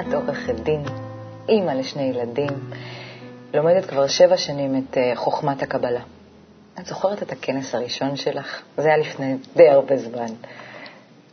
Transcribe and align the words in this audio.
את 0.00 0.14
עורכת 0.14 0.54
דין, 0.54 0.82
אימא 1.48 1.70
לשני 1.70 2.02
ילדים, 2.02 2.50
לומדת 3.54 3.84
כבר 3.84 4.06
שבע 4.06 4.36
שנים 4.36 4.76
את 4.76 4.98
אה, 4.98 5.12
חוכמת 5.14 5.62
הקבלה. 5.62 6.00
את 6.80 6.86
זוכרת 6.86 7.22
את 7.22 7.32
הכנס 7.32 7.74
הראשון 7.74 8.16
שלך? 8.16 8.62
זה 8.76 8.88
היה 8.88 8.96
לפני 8.96 9.36
די 9.56 9.68
הרבה 9.68 9.96
זמן. 9.96 10.26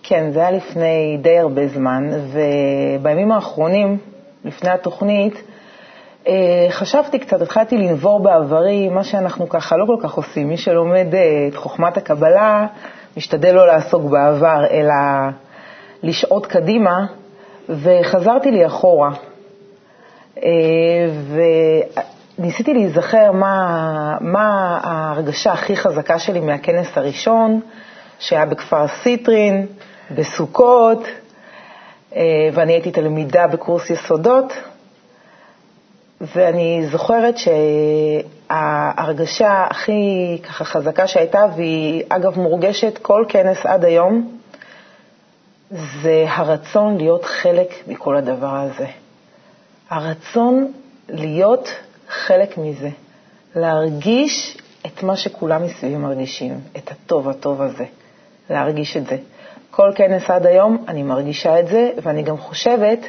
כן, 0.04 0.32
זה 0.32 0.40
היה 0.40 0.52
לפני 0.52 1.18
די 1.22 1.40
הרבה 1.40 1.68
זמן, 1.68 2.10
ובימים 2.32 3.32
האחרונים, 3.32 3.98
לפני 4.46 4.70
התוכנית, 4.70 5.34
אה, 6.28 6.68
חשבתי 6.70 7.20
קצת, 7.20 7.42
התחלתי 7.42 7.78
לנבור 7.78 8.20
בעברי, 8.20 8.90
מה 8.90 9.04
שאנחנו 9.04 9.50
ככה 9.50 9.78
לא 9.78 9.86
כל 9.86 9.98
כך 10.08 10.14
עושים. 10.14 10.48
מי 10.50 10.58
שלומד 10.58 11.16
אה, 11.16 11.48
את 11.48 11.56
חוכמת 11.56 11.98
הקבלה, 11.98 12.68
משתדל 13.18 13.52
לא 13.52 13.68
לעסוק 13.68 14.04
בעבר, 14.04 14.66
אלא 14.72 14.94
לשעוט 16.04 16.45
קדימה, 16.45 17.06
וחזרתי 17.70 18.52
לי 18.52 18.66
אחורה. 18.66 19.12
אה, 20.44 20.52
וניסיתי 22.38 22.73
להיזכר 22.73 23.32
מה, 23.32 24.18
מה 24.22 24.80
ההרגשה 24.84 25.52
הכי 25.52 25.78
חזקה 25.78 26.20
שלי 26.20 26.40
מהכנס 26.40 26.98
הראשון, 26.98 27.59
שהיה 28.20 28.46
בכפר 28.46 28.88
סיטרין, 28.88 29.66
בסוכות, 30.16 31.08
ואני 32.54 32.73
הייתי 32.73 32.92
תלמידה 32.92 33.48
בקורס 33.48 33.90
יסודות, 33.90 34.54
ואני 36.22 36.88
זוכרת 36.92 37.36
שההרגשה 38.50 39.66
הכי 39.70 40.38
ככה 40.44 40.66
חזקה 40.66 41.08
שהייתה, 41.08 41.45
והיא 41.56 42.04
אגב 42.09 42.39
מורגשת 42.39 42.98
כל 42.98 43.26
כנס 43.30 43.66
עד 43.66 43.86
היום, 43.86 44.38
זה 45.71 46.25
הרצון 46.27 46.97
להיות 46.97 47.25
חלק 47.25 47.73
מכל 47.88 48.16
הדבר 48.16 48.55
הזה. 48.55 48.88
הרצון 49.89 50.71
להיות 51.09 51.69
חלק 52.09 52.58
מזה, 52.58 52.89
להרגיש 53.55 54.58
את 54.86 55.03
מה 55.03 55.16
שכולם 55.16 55.63
מסביבי 55.63 55.95
מרגישים, 55.95 56.59
את 56.77 56.91
הטוב 56.91 57.30
הטוב 57.30 57.61
הזה, 57.61 57.86
להרגיש 58.49 58.97
את 58.97 59.08
זה. 59.08 59.17
כל 59.71 59.91
כנס 59.95 60.30
עד 60.30 60.45
היום 60.45 60.86
אני 60.88 61.03
מרגישה 61.03 61.59
את 61.59 61.67
זה, 61.67 61.89
ואני 62.03 62.23
גם 62.23 62.38
חושבת 62.38 62.99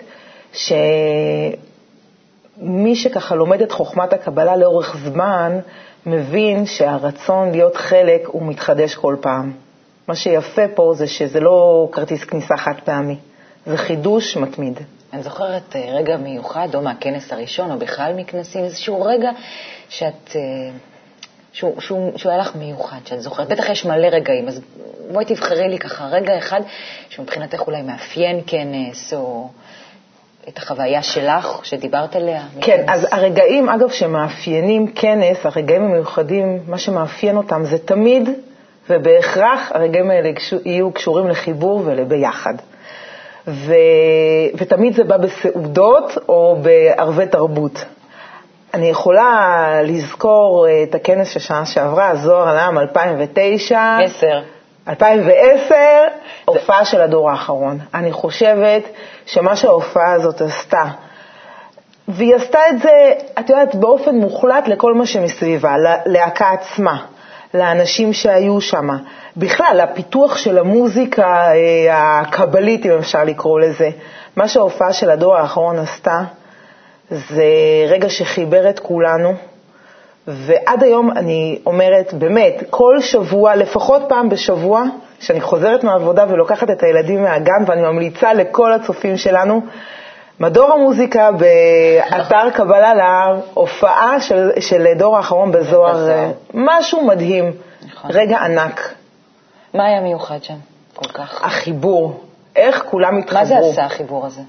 ש... 0.52 0.72
מי 2.58 2.96
שככה 2.96 3.34
לומד 3.34 3.62
את 3.62 3.72
חוכמת 3.72 4.12
הקבלה 4.12 4.56
לאורך 4.56 4.96
זמן, 5.04 5.58
מבין 6.06 6.66
שהרצון 6.66 7.50
להיות 7.50 7.76
חלק 7.76 8.26
הוא 8.26 8.42
מתחדש 8.46 8.94
כל 8.94 9.16
פעם. 9.20 9.52
מה 10.08 10.16
שיפה 10.16 10.68
פה 10.74 10.92
זה 10.96 11.06
שזה 11.06 11.40
לא 11.40 11.88
כרטיס 11.92 12.24
כניסה 12.24 12.56
חד 12.56 12.74
פעמי, 12.84 13.16
זה 13.66 13.76
חידוש 13.76 14.36
מתמיד. 14.36 14.78
אני 15.12 15.22
זוכרת 15.22 15.76
אה, 15.76 15.84
רגע 15.92 16.16
מיוחד, 16.16 16.68
או 16.74 16.82
מהכנס 16.82 17.32
הראשון, 17.32 17.70
או 17.70 17.78
בכלל 17.78 18.12
מכנסים, 18.16 18.64
איזשהו 18.64 19.02
רגע 19.02 19.30
שאת, 19.88 20.36
אה, 20.36 20.40
שהוא, 21.52 21.80
שהוא, 21.80 22.18
שהוא 22.18 22.32
היה 22.32 22.40
לך 22.40 22.56
מיוחד, 22.56 22.98
שאת 23.04 23.20
זוכרת. 23.20 23.48
בטח 23.48 23.68
יש 23.68 23.84
מלא 23.84 24.06
רגעים, 24.06 24.48
אז 24.48 24.60
בואי 25.12 25.24
תבחרי 25.24 25.68
לי 25.68 25.78
ככה 25.78 26.06
רגע 26.06 26.38
אחד 26.38 26.60
שמבחינתך 27.08 27.60
אולי 27.66 27.82
מאפיין 27.82 28.40
כנס, 28.46 29.14
או... 29.14 29.48
את 30.48 30.58
החוויה 30.58 31.02
שלך, 31.02 31.60
שדיברת 31.62 32.16
עליה? 32.16 32.42
כן, 32.60 32.80
מכנס. 32.80 32.88
אז 32.88 33.06
הרגעים, 33.10 33.68
אגב, 33.68 33.90
שמאפיינים 33.90 34.92
כנס, 34.92 35.46
הרגעים 35.46 35.82
המיוחדים, 35.82 36.60
מה 36.66 36.78
שמאפיין 36.78 37.36
אותם 37.36 37.64
זה 37.64 37.78
תמיד 37.78 38.28
ובהכרח 38.90 39.72
הרגעים 39.74 40.10
האלה 40.10 40.30
יהיו 40.64 40.92
קשורים 40.92 41.28
לחיבור 41.28 41.82
ולביחד. 41.84 42.54
ו... 43.48 43.74
ותמיד 44.56 44.94
זה 44.94 45.04
בא 45.04 45.16
בסעודות 45.16 46.18
או 46.28 46.56
בערבי 46.62 47.26
תרבות. 47.26 47.84
אני 48.74 48.88
יכולה 48.88 49.66
לזכור 49.82 50.66
את 50.82 50.94
הכנס 50.94 51.28
של 51.28 51.40
שנה 51.40 51.66
שעברה, 51.66 52.16
זוהר 52.16 52.54
לעם 52.54 52.78
2009. 52.78 53.98
עשר. 54.04 54.42
2010, 54.88 55.74
הופעה 56.44 56.84
של 56.84 57.00
הדור 57.00 57.30
האחרון. 57.30 57.78
אני 57.94 58.12
חושבת 58.12 58.82
שמה 59.26 59.56
שההופעה 59.56 60.12
הזאת 60.12 60.40
עשתה, 60.40 60.84
והיא 62.08 62.34
עשתה 62.34 62.58
את 62.68 62.78
זה, 62.78 63.12
את 63.38 63.50
יודעת, 63.50 63.74
באופן 63.74 64.14
מוחלט 64.14 64.68
לכל 64.68 64.94
מה 64.94 65.06
שמסביבה, 65.06 65.74
ללהקה 65.78 66.50
עצמה, 66.50 67.04
לאנשים 67.56 68.12
שהיו 68.12 68.60
שם, 68.60 68.88
בכלל, 69.36 69.80
לפיתוח 69.82 70.36
של 70.36 70.58
המוזיקה 70.58 71.52
אה, 71.52 72.20
הקבלית, 72.20 72.86
אם 72.86 72.90
אפשר 72.90 73.24
לקרוא 73.24 73.60
לזה. 73.60 73.90
מה 74.36 74.48
שההופעה 74.48 74.92
של 74.92 75.10
הדור 75.10 75.36
האחרון 75.36 75.78
עשתה, 75.78 76.20
זה 77.10 77.44
רגע 77.88 78.08
שחיבר 78.08 78.70
את 78.70 78.78
כולנו, 78.78 79.34
ועד 80.26 80.82
היום 80.82 81.10
אני 81.10 81.58
אומרת, 81.66 82.14
באמת, 82.14 82.62
כל 82.70 83.00
שבוע, 83.00 83.56
לפחות 83.56 84.02
פעם 84.08 84.28
בשבוע, 84.28 84.84
כשאני 85.20 85.40
חוזרת 85.40 85.84
מהעבודה 85.84 86.24
ולוקחת 86.28 86.70
את 86.70 86.82
הילדים 86.82 87.22
מהגן, 87.22 87.64
ואני 87.66 87.82
ממליצה 87.82 88.34
לכל 88.34 88.72
הצופים 88.72 89.16
שלנו, 89.16 89.60
מדור 90.40 90.72
המוזיקה 90.72 91.30
באתר 91.32 92.50
קבלה 92.54 92.94
להר, 92.94 93.40
הופעה 93.54 94.20
של, 94.20 94.50
של 94.60 94.84
דור 94.96 95.16
האחרון 95.16 95.52
בזוהר, 95.52 96.30
משהו 96.54 97.04
מדהים, 97.04 97.52
נכון. 97.86 98.10
רגע 98.14 98.38
ענק. 98.38 98.94
מה 99.74 99.86
היה 99.86 100.00
מיוחד 100.00 100.42
שם 100.42 100.54
כל 100.94 101.08
כך? 101.08 101.44
החיבור, 101.44 102.20
איך 102.56 102.84
כולם 102.90 103.18
התחברו. 103.18 103.40
מה 103.40 103.44
זה 103.44 103.58
עשה 103.58 103.84
החיבור 103.84 104.26
הזה? 104.26 104.40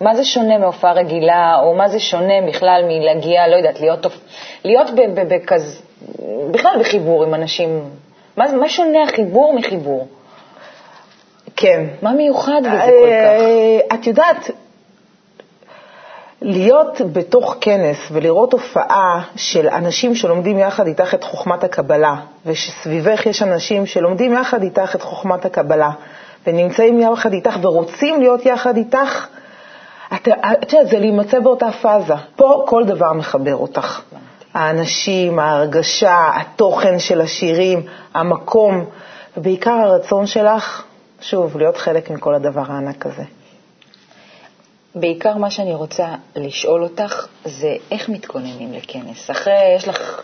מה 0.00 0.14
זה 0.14 0.24
שונה 0.24 0.58
מהופעה 0.58 0.92
רגילה, 0.92 1.58
או 1.62 1.74
מה 1.74 1.88
זה 1.88 2.00
שונה 2.00 2.34
בכלל 2.48 2.84
מלהגיע, 2.88 3.48
לא 3.48 3.56
יודעת, 3.56 3.80
להיות, 3.80 4.06
להיות 4.64 4.90
בכזה, 5.14 5.80
בכלל 6.50 6.72
בחיבור 6.80 7.24
עם 7.24 7.34
אנשים? 7.34 7.84
מה, 8.36 8.52
מה 8.52 8.68
שונה 8.68 9.02
החיבור 9.02 9.54
מחיבור? 9.54 10.08
כן. 11.56 11.84
מה 12.02 12.12
מיוחד 12.12 12.60
בזה 12.60 12.90
כל 13.00 13.06
כך? 13.06 13.40
אה, 13.40 13.78
את 13.94 14.06
יודעת, 14.06 14.50
להיות 16.48 17.00
בתוך 17.12 17.56
כנס 17.60 17.96
ולראות 18.12 18.52
הופעה 18.52 19.22
של 19.36 19.68
אנשים 19.68 20.14
שלומדים 20.14 20.58
יחד 20.58 20.86
איתך 20.86 21.14
את 21.14 21.24
חוכמת 21.24 21.64
הקבלה, 21.64 22.14
ושסביבך 22.46 23.26
יש 23.26 23.42
אנשים 23.42 23.86
שלומדים 23.86 24.32
יחד 24.32 24.62
איתך 24.62 24.94
את 24.94 25.02
חוכמת 25.02 25.44
הקבלה, 25.44 25.90
ונמצאים 26.46 27.00
יחד 27.00 27.32
איתך 27.32 27.56
ורוצים 27.62 28.20
להיות 28.20 28.46
יחד 28.46 28.76
איתך, 28.76 29.26
את 30.14 30.26
יודעת, 30.26 30.88
זה 30.90 30.98
להימצא 30.98 31.40
באותה 31.40 31.72
פאזה. 31.72 32.14
פה 32.36 32.64
כל 32.66 32.84
דבר 32.84 33.12
מחבר 33.12 33.56
אותך. 33.56 34.00
האנשים, 34.54 35.38
ההרגשה, 35.38 36.30
התוכן 36.34 36.98
של 36.98 37.20
השירים, 37.20 37.82
המקום, 38.14 38.84
ובעיקר 39.36 39.70
הרצון 39.70 40.26
שלך, 40.26 40.82
שוב, 41.20 41.58
להיות 41.58 41.76
חלק 41.76 42.10
מכל 42.10 42.34
הדבר 42.34 42.62
הענק 42.68 43.06
הזה. 43.06 43.22
בעיקר 45.00 45.36
מה 45.36 45.50
שאני 45.50 45.74
רוצה 45.74 46.06
לשאול 46.36 46.82
אותך 46.82 47.26
זה 47.44 47.74
איך 47.90 48.08
מתכוננים 48.08 48.72
לכנס. 48.72 49.30
אחרי, 49.30 49.74
יש 49.76 49.88
לך 49.88 50.22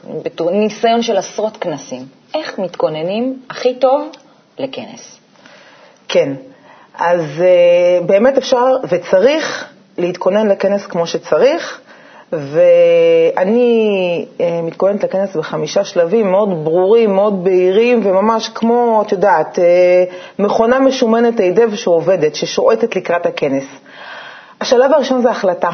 ניסיון 0.53 1.03
של 1.03 1.17
עשרות 1.17 1.57
כנסים, 1.57 2.07
איך 2.35 2.59
מתכוננים 2.59 3.43
הכי 3.51 3.75
טוב 3.75 4.09
לכנס? 4.59 5.19
כן, 6.09 6.33
אז 6.95 7.21
uh, 7.39 8.05
באמת 8.05 8.39
אפשר 8.39 8.67
וצריך 8.89 9.75
להתכונן 9.99 10.49
לכנס 10.49 10.87
כמו 10.87 11.07
שצריך, 11.07 11.81
ואני 12.33 14.27
אה, 14.41 14.61
מתכוננת 14.63 15.05
לכנס 15.05 15.37
בחמישה 15.37 15.85
שלבים 15.85 16.31
מאוד 16.31 16.65
ברורים, 16.65 17.15
מאוד 17.15 17.45
בהירים, 17.45 18.01
וממש 18.07 18.49
כמו, 18.49 19.03
את 19.07 19.13
יודעת, 19.13 19.59
אה, 19.59 20.05
מכונה 20.39 20.79
משומנת 20.79 21.41
היטב 21.41 21.75
שעובדת, 21.75 22.35
ששועטת 22.35 22.97
לקראת 22.97 23.27
הכנס. 23.27 23.65
השלב 24.61 24.93
הראשון 24.93 25.23
זה 25.23 25.31
החלטה. 25.31 25.71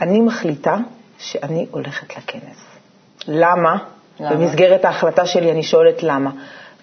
אני 0.00 0.20
מחליטה 0.20 0.76
שאני 1.18 1.66
הולכת 1.70 2.16
לכנס. 2.16 2.56
למה? 3.28 3.76
למה? 4.20 4.30
במסגרת 4.30 4.84
ההחלטה 4.84 5.26
שלי 5.26 5.52
אני 5.52 5.62
שואלת 5.62 6.02
למה. 6.02 6.30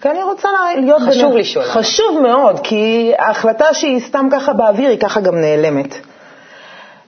כי 0.00 0.10
אני 0.10 0.22
רוצה 0.22 0.48
להיות... 0.76 1.02
חשוב 1.08 1.32
בנ... 1.32 1.38
לשאול. 1.38 1.64
חשוב 1.64 2.20
מאוד, 2.22 2.60
כי 2.62 3.12
ההחלטה 3.18 3.74
שהיא 3.74 4.00
סתם 4.00 4.28
ככה 4.32 4.52
באוויר, 4.52 4.90
היא 4.90 4.98
ככה 4.98 5.20
גם 5.20 5.40
נעלמת. 5.40 5.94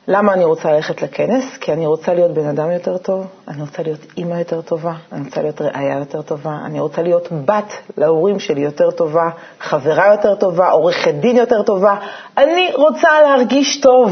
למה 0.09 0.33
אני 0.33 0.45
רוצה 0.45 0.73
ללכת 0.73 1.03
לכנס? 1.03 1.45
כי 1.61 1.73
אני 1.73 1.87
רוצה 1.87 2.15
להיות 2.15 2.35
בן 2.35 2.47
אדם 2.49 2.71
יותר 2.71 2.99
טוב, 2.99 3.27
אני 3.49 3.61
רוצה 3.61 3.83
להיות 3.83 4.01
אימא 4.17 4.35
יותר 4.35 4.63
טובה, 4.63 4.93
אני 5.13 5.25
רוצה 5.25 5.43
להיות 5.43 5.61
ראייה 5.61 5.99
יותר 5.99 6.23
טובה, 6.23 6.59
אני 6.65 6.81
רוצה 6.81 7.03
להיות 7.03 7.29
בת 7.45 7.73
להורים 7.97 8.39
שלי 8.41 8.61
יותר 8.61 8.91
טובה, 8.91 9.29
חברה 9.61 10.07
יותר 10.07 10.35
טובה, 10.35 10.71
עורכת 10.71 11.15
דין 11.15 11.37
יותר 11.37 11.63
טובה. 11.63 11.95
אני 12.39 12.71
רוצה 12.75 13.09
להרגיש 13.23 13.81
טוב, 13.81 14.11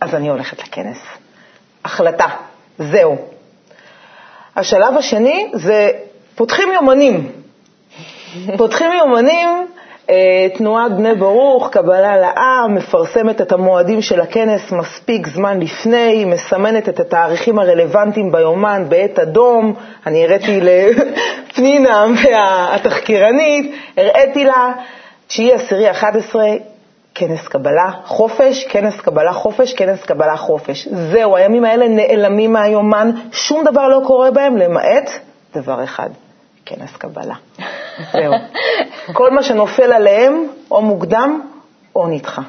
אז 0.00 0.14
אני 0.14 0.28
הולכת 0.28 0.58
לכנס. 0.58 0.98
החלטה, 1.84 2.26
זהו. 2.78 3.16
השלב 4.56 4.96
השני 4.96 5.50
זה 5.54 5.90
פותחים 6.34 6.68
יומנים. 6.72 7.32
פותחים 8.56 8.92
יומנים 8.92 9.48
תנועת 10.54 10.92
בני 10.96 11.14
ברוך, 11.14 11.68
קבלה 11.70 12.16
לעם, 12.16 12.74
מפרסמת 12.74 13.40
את 13.40 13.52
המועדים 13.52 14.02
של 14.02 14.20
הכנס 14.20 14.72
מספיק 14.72 15.26
זמן 15.26 15.60
לפני, 15.60 16.24
מסמנת 16.24 16.88
את 16.88 17.00
התאריכים 17.00 17.58
הרלוונטיים 17.58 18.32
ביומן 18.32 18.84
בעת 18.88 19.18
אדום. 19.18 19.74
אני 20.06 20.24
הראיתי 20.24 20.60
לפנינה, 20.60 22.04
התחקירנית, 22.74 23.74
הראיתי 23.96 24.44
לה, 24.44 24.72
9, 25.26 25.54
10, 25.54 25.90
11, 25.90 26.44
כנס 27.14 27.48
קבלה, 27.48 27.90
חופש, 28.04 28.64
כנס 28.64 29.00
קבלה, 29.00 29.32
חופש, 29.32 29.74
כנס 29.74 30.04
קבלה, 30.04 30.36
חופש. 30.36 30.88
זהו, 30.88 31.36
הימים 31.36 31.64
האלה 31.64 31.88
נעלמים 31.88 32.52
מהיומן, 32.52 33.10
שום 33.32 33.64
דבר 33.64 33.88
לא 33.88 34.00
קורה 34.06 34.30
בהם, 34.30 34.56
למעט 34.56 35.10
דבר 35.54 35.84
אחד, 35.84 36.10
כנס 36.66 36.96
קבלה. 36.96 37.34
זהו. 38.12 38.32
כל 39.12 39.30
מה 39.30 39.42
שנופל 39.42 39.92
עליהם, 39.92 40.48
או 40.70 40.82
מוקדם 40.82 41.40
או 41.96 42.06
נדחה. 42.06 42.42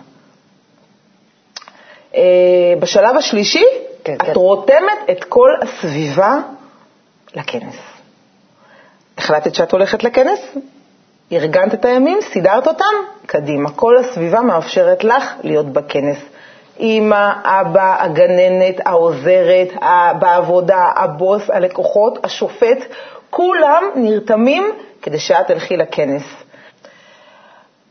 אה, 2.16 2.74
בשלב 2.80 3.18
השלישי, 3.18 3.64
כן, 4.04 4.14
את 4.14 4.22
כן. 4.22 4.32
רותמת 4.36 4.98
את 5.12 5.24
כל 5.24 5.50
הסביבה 5.62 6.38
לכנס. 7.36 7.76
החלטת 9.18 9.56
שאת 9.56 9.72
הולכת 9.72 10.04
לכנס? 10.04 10.40
ארגנת 11.32 11.74
את 11.74 11.86
הימים, 11.86 12.20
סידרת 12.22 12.68
אותם, 12.68 12.86
קדימה. 13.26 13.72
כל 13.72 13.98
הסביבה 13.98 14.42
מאפשרת 14.42 15.04
לך 15.04 15.34
להיות 15.44 15.66
בכנס. 15.66 16.18
אמא, 16.80 17.32
אבא, 17.44 18.04
הגננת, 18.04 18.76
העוזרת, 18.86 19.68
בעבודה, 20.20 20.92
הבוס, 20.96 21.50
הלקוחות, 21.50 22.20
השופט, 22.24 22.78
כולם 23.30 23.84
נרתמים 23.96 24.64
כדי 25.02 25.20
שאת 25.20 25.48
תלכי 25.48 25.78
לכנס. 25.78 26.24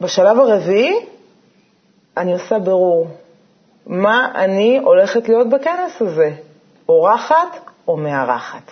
בשלב 0.01 0.39
הרביעי 0.39 1.07
אני 2.17 2.33
עושה 2.33 2.59
ברור. 2.59 3.07
מה 3.87 4.33
אני 4.35 4.79
הולכת 4.85 5.29
להיות 5.29 5.49
בכנס 5.49 6.03
הזה? 6.03 6.31
אורחת 6.89 7.59
או 7.89 7.97
מארחת? 7.97 8.71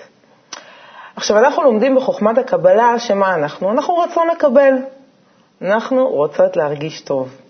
עכשיו, 1.17 1.39
אנחנו 1.39 1.63
לומדים 1.63 1.95
בחוכמת 1.95 2.39
הקבלה 2.39 2.99
שמה 2.99 3.35
אנחנו? 3.35 3.71
אנחנו 3.71 3.99
רצון 3.99 4.29
לקבל. 4.29 4.73
אנחנו 5.63 6.09
רוצות 6.09 6.57
להרגיש 6.57 7.01
טוב. 7.01 7.46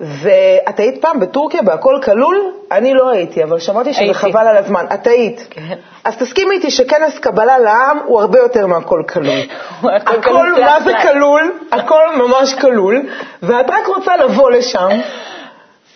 ואת 0.00 0.80
היית 0.80 1.00
פעם 1.02 1.20
בטורקיה 1.20 1.62
בהכל 1.62 2.00
כלול? 2.04 2.52
אני 2.72 2.94
לא 2.94 3.08
הייתי, 3.08 3.44
אבל 3.44 3.58
שמעתי 3.58 3.92
שזה 3.92 4.14
חבל 4.14 4.46
על 4.46 4.56
הזמן. 4.56 4.86
את 4.94 5.06
היית. 5.06 5.46
כן. 5.50 5.74
אז 6.04 6.16
תסכימי 6.16 6.54
איתי 6.54 6.70
שכנס 6.70 7.18
קבלה 7.18 7.58
לעם 7.58 7.98
הוא 8.06 8.20
הרבה 8.20 8.38
יותר 8.38 8.66
מהכל 8.66 9.02
כלול. 9.08 9.40
הכל 10.06 10.60
מה 10.60 10.80
זה 10.84 10.92
כלול, 11.02 11.52
הכל 11.72 12.16
ממש 12.16 12.54
כלול, 12.54 13.02
ואת 13.42 13.70
רק 13.70 13.86
רוצה 13.86 14.16
לבוא 14.16 14.50
לשם. 14.50 14.88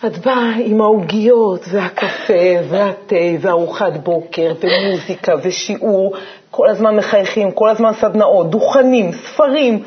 את 0.07 0.19
באה 0.19 0.51
עם 0.59 0.81
העוגיות 0.81 1.65
והקפה 1.69 2.43
והתה 2.69 3.17
וארוחת 3.41 3.93
בוקר 3.93 4.53
ומוזיקה 4.61 5.35
ושיעור, 5.43 6.17
כל 6.51 6.69
הזמן 6.69 6.97
מחייכים, 6.97 7.51
כל 7.53 7.69
הזמן 7.69 7.93
סדנאות, 7.93 8.51
דוכנים, 8.51 9.13
ספרים. 9.13 9.83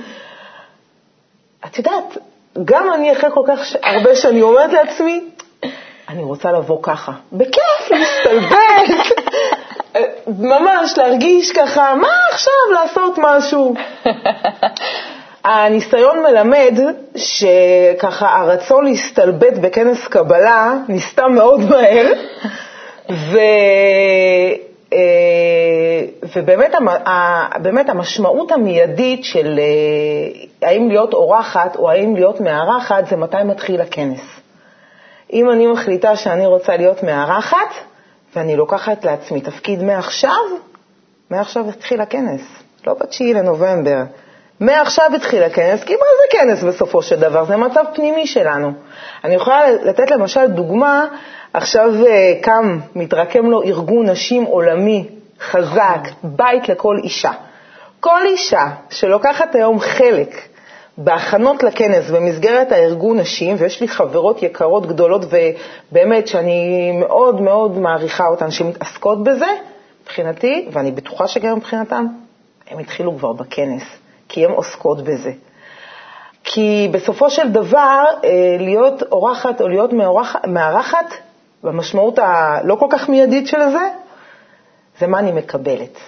את 1.66 1.78
יודעת, 1.78 2.18
גם 2.64 2.94
אני 2.94 3.12
אחרי 3.12 3.30
כל 3.34 3.44
כך 3.48 3.76
הרבה 3.84 4.16
שנים 4.16 4.44
אומרת 4.44 4.74
לעצמי, 4.74 5.24
אני 6.10 6.24
רוצה 6.24 6.52
לבוא 6.52 6.80
ככה, 6.84 7.12
בכיף, 7.34 7.92
להסתלבט, 7.92 9.06
ממש 10.52 10.98
להרגיש 10.98 11.52
ככה, 11.52 11.96
מה 11.96 12.08
עכשיו 12.32 12.54
לעשות 12.74 13.14
משהו? 13.18 13.74
הניסיון 15.44 16.24
מלמד 16.24 16.80
שככה 17.16 18.40
הרצון 18.40 18.86
להסתלבט 18.86 19.58
בכנס 19.62 20.08
קבלה 20.08 20.74
נסתם 20.90 21.34
מאוד 21.34 21.60
מהר, 21.70 22.14
ו... 23.12 23.38
אה, 24.96 26.06
ובאמת 26.36 26.72
באמת 27.62 27.90
המשמעות 27.90 28.52
המיידית 28.52 29.24
של 29.24 29.60
אה, 29.60 30.68
האם 30.70 30.90
להיות 30.90 31.14
אורחת 31.14 31.76
או 31.76 31.92
האם 31.92 32.16
להיות 32.16 32.42
מארחת 32.42 33.08
זה 33.08 33.16
מתי 33.16 33.44
מתחיל 33.46 33.82
הכנס. 33.82 34.22
אם 35.34 35.50
אני 35.52 35.68
מחליטה 35.68 36.16
שאני 36.16 36.46
רוצה 36.46 36.78
להיות 36.78 37.04
מארחת 37.04 37.74
ואני 38.36 38.56
לוקחת 38.56 39.06
לעצמי 39.06 39.42
תפקיד 39.42 39.84
מעכשיו, 39.84 40.42
מעכשיו 41.30 41.70
התחיל 41.70 42.02
הכנס, 42.02 42.42
לא 42.88 42.94
ב-9 42.94 43.24
לנובמבר. 43.36 44.04
מעכשיו 44.60 45.06
התחיל 45.16 45.44
הכנס, 45.44 45.84
כי 45.84 45.94
מה 45.94 46.00
זה 46.00 46.38
כנס 46.38 46.64
בסופו 46.64 47.02
של 47.02 47.20
דבר? 47.20 47.46
זה 47.46 47.58
מצב 47.58 47.84
פנימי 47.94 48.28
שלנו. 48.28 48.72
אני 49.24 49.36
יכולה 49.36 49.72
לתת 49.72 50.12
למשל 50.12 50.48
דוגמה, 50.48 51.06
עכשיו 51.58 52.06
אה, 52.06 52.34
קם, 52.42 52.80
מתרקם 52.96 53.46
לו 53.46 53.64
ארגון 53.64 54.10
נשים 54.10 54.44
עולמי 54.44 55.08
חזק, 55.40 56.00
בית 56.24 56.70
לכל 56.70 56.98
אישה. 57.04 57.32
כל 58.00 58.22
אישה 58.26 58.68
שלוקחת 58.90 59.56
היום 59.56 59.80
חלק 59.80 60.36
בהכנות 60.98 61.64
לכנס 61.64 62.10
במסגרת 62.10 62.72
הארגון 62.72 63.20
נשים, 63.20 63.56
ויש 63.60 63.82
לי 63.82 63.88
חברות 63.88 64.44
יקרות 64.44 64.86
גדולות 64.86 65.22
ובאמת 65.26 66.28
שאני 66.28 66.92
מאוד 66.92 67.42
מאוד 67.42 67.78
מעריכה 67.78 68.28
אותן 68.28 68.52
שמתעסקות 68.52 69.24
בזה, 69.24 69.50
מבחינתי, 70.04 70.68
ואני 70.72 70.92
בטוחה 70.92 71.28
שגם 71.28 71.58
מבחינתן, 71.58 72.06
הם 72.68 72.80
התחילו 72.80 73.18
כבר 73.18 73.34
בכנס. 73.34 73.84
כי 74.30 74.46
הן 74.46 74.52
עוסקות 74.52 75.04
בזה. 75.04 75.32
כי 76.44 76.90
בסופו 76.92 77.30
של 77.30 77.52
דבר, 77.52 78.04
אה, 78.24 78.30
להיות 78.60 79.02
אורחת 79.02 79.62
או 79.62 79.68
להיות 79.68 79.92
מארחת, 80.48 81.14
במשמעות 81.66 82.20
הלא 82.20 82.76
כל 82.76 82.88
כך 82.90 83.10
מיידית 83.10 83.48
של 83.48 83.70
זה, 83.72 83.90
זה 85.00 85.08
מה 85.08 85.20
אני 85.20 85.32
מקבלת. 85.32 86.00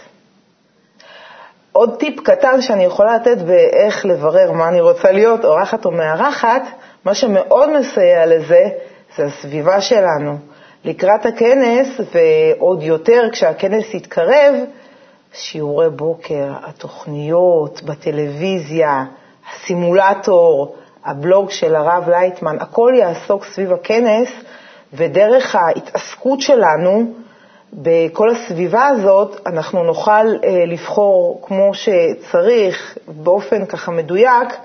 עוד 1.72 2.00
טיפ 2.00 2.20
קטן 2.20 2.62
שאני 2.62 2.84
יכולה 2.84 3.16
לתת 3.16 3.38
באיך 3.38 4.06
לברר 4.06 4.52
מה 4.52 4.68
אני 4.68 4.82
רוצה 4.82 5.12
להיות, 5.12 5.46
אורחת 5.46 5.86
או 5.86 5.92
מארחת, 5.92 6.62
מה 7.06 7.14
שמאוד 7.14 7.70
מסייע 7.80 8.26
לזה, 8.26 8.70
זה 9.16 9.26
הסביבה 9.26 9.82
שלנו. 9.82 10.38
לקראת 10.86 11.26
הכנס, 11.26 11.88
ועוד 12.14 12.84
יותר 12.84 13.24
כשהכנס 13.32 13.94
יתקרב, 13.94 14.56
שיעורי 15.34 15.90
בוקר, 15.90 16.54
התוכניות 16.64 17.84
בטלוויזיה, 17.84 19.04
הסימולטור, 19.52 20.76
הבלוג 21.06 21.52
של 21.52 21.76
הרב 21.76 22.10
לייטמן, 22.10 22.58
הכל 22.60 22.94
יעסוק 22.96 23.46
סביב 23.46 23.74
הכנס, 23.74 24.30
ודרך 24.94 25.56
ההתעסקות 25.56 26.42
שלנו 26.42 27.14
בכל 27.74 28.30
הסביבה 28.30 28.88
הזאת, 28.88 29.48
אנחנו 29.48 29.84
נוכל 29.84 30.12
אה, 30.12 30.66
לבחור 30.68 31.42
כמו 31.48 31.72
שצריך, 31.74 32.98
באופן 33.08 33.66
ככה 33.66 33.92
מדויק, 33.92 34.58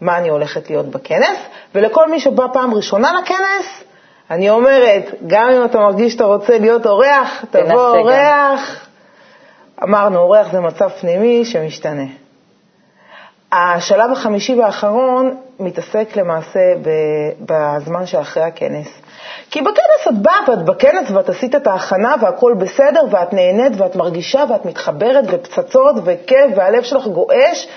מה 0.00 0.18
אני 0.18 0.28
הולכת 0.28 0.70
להיות 0.70 0.86
בכנס. 0.86 1.38
ולכל 1.74 2.10
מי 2.10 2.20
שבא 2.20 2.46
פעם 2.52 2.74
ראשונה 2.74 3.12
לכנס, 3.22 3.84
אני 4.30 4.50
אומרת, 4.50 5.14
גם 5.26 5.50
אם 5.50 5.64
אתה 5.64 5.78
מרגיש 5.78 6.12
שאתה 6.12 6.24
רוצה 6.24 6.58
להיות 6.58 6.86
אורח, 6.86 7.44
תבוא 7.50 7.98
אורח. 7.98 8.86
אמרנו, 9.82 10.18
אורח 10.18 10.52
זה 10.52 10.60
מצב 10.60 10.88
פנימי 10.88 11.44
שמשתנה. 11.44 12.06
השלב 13.52 14.12
החמישי 14.12 14.54
והאחרון 14.54 15.36
מתעסק 15.60 16.16
למעשה 16.16 16.60
בזמן 17.40 18.06
שאחרי 18.06 18.42
הכנס. 18.42 18.88
כי 19.50 19.60
בכנס 19.60 20.08
את 20.08 20.18
באה 20.22 20.36
ואת 20.48 20.64
בכנס 20.64 21.10
ואת 21.10 21.28
עשית 21.28 21.54
את 21.54 21.66
ההכנה 21.66 22.14
והכל 22.20 22.54
בסדר 22.58 23.00
ואת 23.10 23.32
נהנית 23.32 23.72
ואת 23.76 23.96
מרגישה 23.96 24.44
ואת 24.50 24.64
מתחברת 24.64 25.24
ופצצות 25.32 25.96
וכיף 26.04 26.52
והלב 26.56 26.82
שלך 26.82 27.06
גועש. 27.06 27.68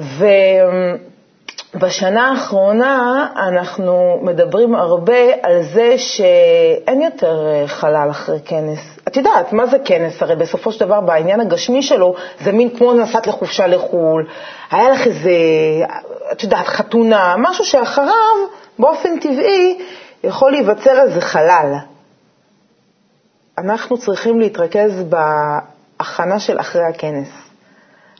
ו... 0.00 0.26
בשנה 1.74 2.28
האחרונה 2.28 3.26
אנחנו 3.36 4.20
מדברים 4.22 4.74
הרבה 4.74 5.18
על 5.42 5.62
זה 5.62 5.98
שאין 5.98 7.02
יותר 7.02 7.46
אה, 7.46 7.68
חלל 7.68 8.08
אחרי 8.10 8.38
כנס. 8.44 8.78
את 9.08 9.16
יודעת, 9.16 9.52
מה 9.52 9.66
זה 9.66 9.76
כנס? 9.84 10.22
הרי 10.22 10.36
בסופו 10.36 10.72
של 10.72 10.80
דבר, 10.80 11.00
בעניין 11.00 11.40
הגשמי 11.40 11.82
שלו, 11.82 12.14
זה 12.40 12.52
מין 12.52 12.76
כמו 12.76 12.94
נסעת 12.94 13.26
לחופשה 13.26 13.66
לחו"ל, 13.66 14.26
היה 14.70 14.88
לך 14.88 15.06
איזה, 15.06 15.30
את 16.32 16.42
יודעת, 16.42 16.66
חתונה, 16.66 17.34
משהו 17.38 17.64
שאחריו, 17.64 18.36
באופן 18.78 19.18
טבעי, 19.18 19.78
יכול 20.24 20.52
להיווצר 20.52 21.00
איזה 21.02 21.20
חלל. 21.20 21.74
אנחנו 23.58 23.98
צריכים 23.98 24.40
להתרכז 24.40 25.02
בהכנה 25.02 26.38
של 26.38 26.60
אחרי 26.60 26.82
הכנס. 26.84 27.47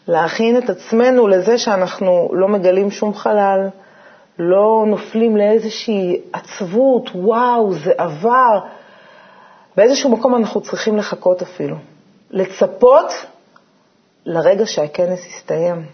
להכין 0.09 0.59
את 0.59 0.71
עצמנו 0.71 1.29
לזה 1.29 1.59
שאנחנו 1.59 2.29
לא 2.33 2.49
מגלים 2.49 2.91
שום 2.91 3.15
חלל, 3.15 3.69
לא 4.39 4.85
נופלים 4.87 5.37
לאיזושהי 5.37 6.21
עצבות, 6.33 7.11
וואו, 7.15 7.75
זה 7.75 7.93
עבר. 7.99 8.61
באיזשהו 9.77 10.11
מקום 10.11 10.35
אנחנו 10.35 10.61
צריכים 10.61 10.97
לחכות 10.97 11.43
אפילו, 11.43 11.77
לצפות 12.31 13.13
לרגע 14.25 14.67
שהכנס 14.67 15.27
יסתיים. 15.27 15.87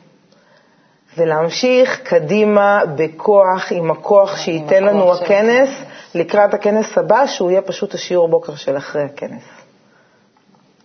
ולהמשיך 1.17 2.01
קדימה 2.05 2.83
בכוח, 2.97 3.73
עם 3.73 3.91
הכוח 3.91 4.37
שייתן 4.37 4.85
לנו 4.85 5.13
הכנס, 5.13 5.69
לקראת 6.15 6.55
הכנס 6.55 6.99
הבא, 6.99 7.27
שהוא 7.27 7.51
יהיה 7.51 7.63
פשוט 7.63 7.95
השיעור 7.95 8.29
בוקר 8.29 8.55
של 8.55 8.77
אחרי 8.77 9.03
הכנס. 9.03 9.64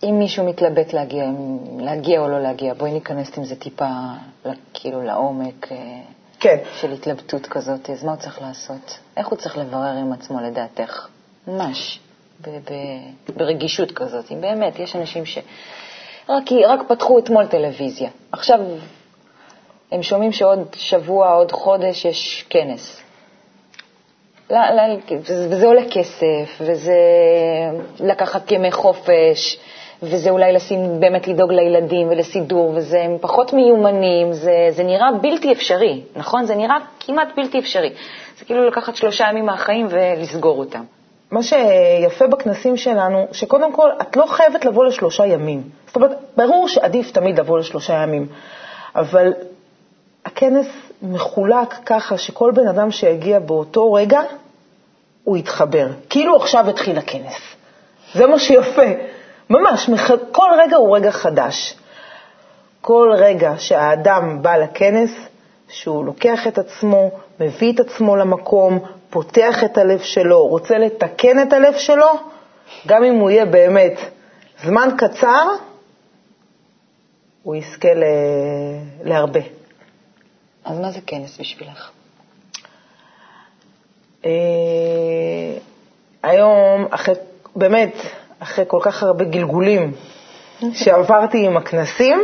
אם 0.02 0.18
מישהו 0.18 0.44
מתלבט 0.44 0.92
להגיע, 0.92 1.24
להגיע 1.78 2.20
או 2.20 2.28
לא 2.28 2.40
להגיע, 2.40 2.74
בואי 2.74 2.92
ניכנס 2.92 3.38
עם 3.38 3.44
זה 3.44 3.56
טיפה, 3.56 3.88
כאילו, 4.74 5.02
לעומק 5.02 5.72
אה, 5.72 5.76
כן. 6.40 6.56
של 6.80 6.92
התלבטות 6.92 7.46
כזאת. 7.46 7.90
אז 7.90 8.04
מה 8.04 8.12
הוא 8.12 8.20
צריך 8.20 8.42
לעשות? 8.42 8.98
איך 9.16 9.28
הוא 9.28 9.38
צריך 9.38 9.58
לברר 9.58 9.96
עם 9.96 10.12
עצמו 10.12 10.40
לדעתך? 10.40 11.06
ממש, 11.46 12.00
ברגישות 13.36 13.92
כזאת. 13.92 14.32
אם 14.32 14.40
באמת, 14.40 14.78
יש 14.78 14.96
אנשים 14.96 15.26
ש... 15.26 15.38
רק, 16.28 16.52
רק 16.68 16.80
פתחו 16.88 17.18
אתמול 17.18 17.46
טלוויזיה. 17.46 18.10
עכשיו 18.32 18.58
הם 19.92 20.02
שומעים 20.02 20.32
שעוד 20.32 20.68
שבוע, 20.76 21.32
עוד 21.32 21.52
חודש 21.52 22.04
יש 22.04 22.44
כנס. 22.50 23.02
לא, 24.50 24.58
לא, 24.70 24.82
וזה 25.50 25.66
עולה 25.66 25.82
כסף, 25.90 26.60
וזה 26.60 26.98
לקחת 28.00 28.52
ימי 28.52 28.72
חופש, 28.72 29.58
וזה 30.02 30.30
אולי 30.30 30.52
לשים, 30.52 31.00
באמת 31.00 31.28
לדאוג 31.28 31.52
לילדים 31.52 32.08
ולסידור, 32.08 32.72
וזה 32.74 33.00
הם 33.02 33.16
פחות 33.20 33.52
מיומנים, 33.52 34.32
זה, 34.32 34.52
זה 34.70 34.82
נראה 34.82 35.12
בלתי 35.12 35.52
אפשרי, 35.52 36.02
נכון? 36.16 36.44
זה 36.44 36.54
נראה 36.54 36.76
כמעט 37.00 37.28
בלתי 37.36 37.58
אפשרי. 37.58 37.92
זה 38.38 38.44
כאילו 38.44 38.68
לקחת 38.68 38.96
שלושה 38.96 39.24
ימים 39.30 39.46
מהחיים 39.46 39.86
ולסגור 39.90 40.58
אותם. 40.58 40.82
מה 41.30 41.42
שיפה 41.42 42.26
בכנסים 42.26 42.76
שלנו, 42.76 43.26
שקודם 43.32 43.72
כל, 43.72 43.90
את 44.00 44.16
לא 44.16 44.26
חייבת 44.26 44.64
לבוא 44.64 44.84
לשלושה 44.84 45.26
ימים. 45.26 45.62
זאת 45.86 45.96
אומרת, 45.96 46.10
ברור 46.36 46.68
שעדיף 46.68 47.10
תמיד 47.10 47.40
לבוא 47.40 47.58
לשלושה 47.58 47.94
ימים, 47.94 48.26
אבל 48.94 49.32
הכנס 50.24 50.66
מחולק 51.02 51.74
ככה 51.86 52.18
שכל 52.18 52.52
בן 52.54 52.68
אדם 52.68 52.90
שיגיע 52.90 53.38
באותו 53.38 53.92
רגע, 53.92 54.20
הוא 55.24 55.36
יתחבר. 55.36 55.86
כאילו 56.10 56.36
עכשיו 56.36 56.68
התחיל 56.70 56.98
הכנס. 56.98 57.40
זה 58.14 58.26
מה 58.26 58.38
שיפה. 58.38 58.82
ממש, 59.50 59.90
כל 60.32 60.48
רגע 60.58 60.76
הוא 60.76 60.96
רגע 60.96 61.10
חדש. 61.10 61.74
כל 62.80 63.12
רגע 63.16 63.52
שהאדם 63.58 64.42
בא 64.42 64.56
לכנס, 64.56 65.10
שהוא 65.68 66.04
לוקח 66.04 66.46
את 66.46 66.58
עצמו, 66.58 67.10
מביא 67.40 67.72
את 67.72 67.80
עצמו 67.80 68.16
למקום, 68.16 68.78
פותח 69.10 69.64
את 69.64 69.78
הלב 69.78 70.00
שלו, 70.00 70.46
רוצה 70.46 70.78
לתקן 70.78 71.42
את 71.42 71.52
הלב 71.52 71.74
שלו, 71.78 72.08
גם 72.86 73.04
אם 73.04 73.14
הוא 73.14 73.30
יהיה 73.30 73.44
באמת 73.44 73.98
זמן 74.64 74.88
קצר, 74.98 75.46
הוא 77.42 77.56
יזכה 77.56 77.94
ל... 77.94 78.04
להרבה. 79.04 79.40
אז 80.64 80.78
מה 80.78 80.90
זה 80.90 81.00
כנס 81.06 81.40
בשבילך? 81.40 81.90
אה, 84.24 84.30
היום, 86.22 86.86
אחרי, 86.90 87.14
באמת, 87.56 87.92
אחרי 88.42 88.64
כל 88.68 88.78
כך 88.82 89.02
הרבה 89.02 89.24
גלגולים 89.24 89.92
שעברתי 90.72 91.46
עם 91.46 91.56
הכנסים, 91.56 92.20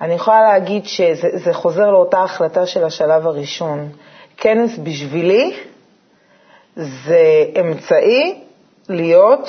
אני 0.00 0.14
יכולה 0.14 0.42
להגיד 0.42 0.84
שזה 0.86 1.52
חוזר 1.52 1.90
לאותה 1.90 2.22
החלטה 2.22 2.66
של 2.66 2.84
השלב 2.84 3.26
הראשון. 3.26 3.88
כנס 4.36 4.78
בשבילי 4.78 5.56
זה 6.76 7.44
אמצעי 7.60 8.40
להיות 8.88 9.48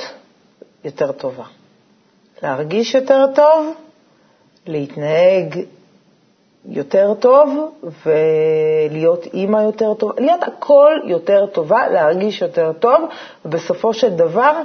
יותר 0.83 1.11
טובה. 1.11 1.43
להרגיש 2.43 2.95
יותר 2.95 3.25
טוב, 3.35 3.73
להתנהג 4.67 5.59
יותר 6.65 7.13
טוב 7.19 7.71
ולהיות 8.05 9.25
אימא 9.33 9.57
יותר 9.57 9.93
טובה, 9.93 10.13
להיות 10.21 10.43
הכל 10.43 10.91
יותר 11.03 11.45
טובה, 11.45 11.87
להרגיש 11.87 12.41
יותר 12.41 12.71
טוב, 12.79 13.01
ובסופו 13.45 13.93
של 13.93 14.09
דבר 14.09 14.61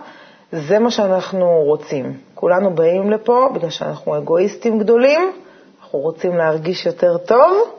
זה 0.53 0.79
מה 0.79 0.91
שאנחנו 0.91 1.62
רוצים. 1.65 2.19
כולנו 2.35 2.75
באים 2.75 3.11
לפה 3.11 3.49
בגלל 3.55 3.71
שאנחנו 3.71 4.19
אגואיסטים 4.19 4.79
גדולים, 4.79 5.33
אנחנו 5.81 5.99
רוצים 5.99 6.37
להרגיש 6.37 6.87
יותר 6.87 7.19
טוב, 7.19 7.76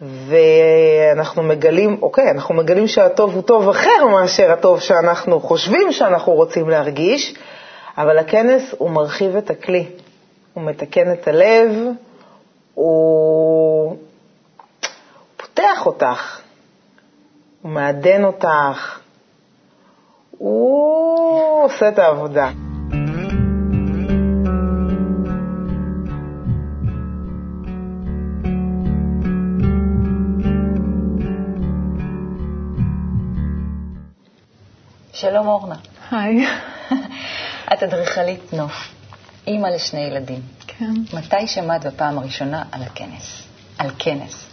ואנחנו 0.00 1.42
מגלים, 1.42 1.98
אוקיי, 2.02 2.30
אנחנו 2.30 2.54
מגלים 2.54 2.86
שהטוב 2.86 3.34
הוא 3.34 3.42
טוב 3.42 3.68
אחר 3.68 4.06
מאשר 4.12 4.52
הטוב 4.52 4.80
שאנחנו 4.80 5.40
חושבים 5.40 5.92
שאנחנו 5.92 6.32
רוצים 6.32 6.68
להרגיש, 6.68 7.34
אבל 7.98 8.18
הכנס 8.18 8.74
הוא 8.78 8.90
מרחיב 8.90 9.36
את 9.36 9.50
הכלי, 9.50 9.86
הוא 10.54 10.64
מתקן 10.64 11.12
את 11.12 11.28
הלב, 11.28 11.72
הוא 12.74 13.96
פותח 15.36 15.86
אותך, 15.86 16.40
הוא 17.62 17.72
מעדן 17.72 18.24
אותך, 18.24 18.99
הוא 20.40 21.64
עושה 21.64 21.88
את 21.88 21.98
העבודה. 21.98 22.50
שלום 35.12 35.48
אורנה. 35.48 35.74
היי. 36.10 36.46
את 37.72 37.82
אדריכלית 37.82 38.52
נוף, 38.52 38.72
אימא 39.46 39.66
לשני 39.66 40.00
ילדים. 40.00 40.40
כן. 40.66 40.92
מתי 41.12 41.46
שמעת 41.46 41.86
בפעם 41.86 42.18
הראשונה 42.18 42.64
על 42.72 42.82
הכנס? 42.82 43.42
על 43.78 43.90
כנס. 43.98 44.46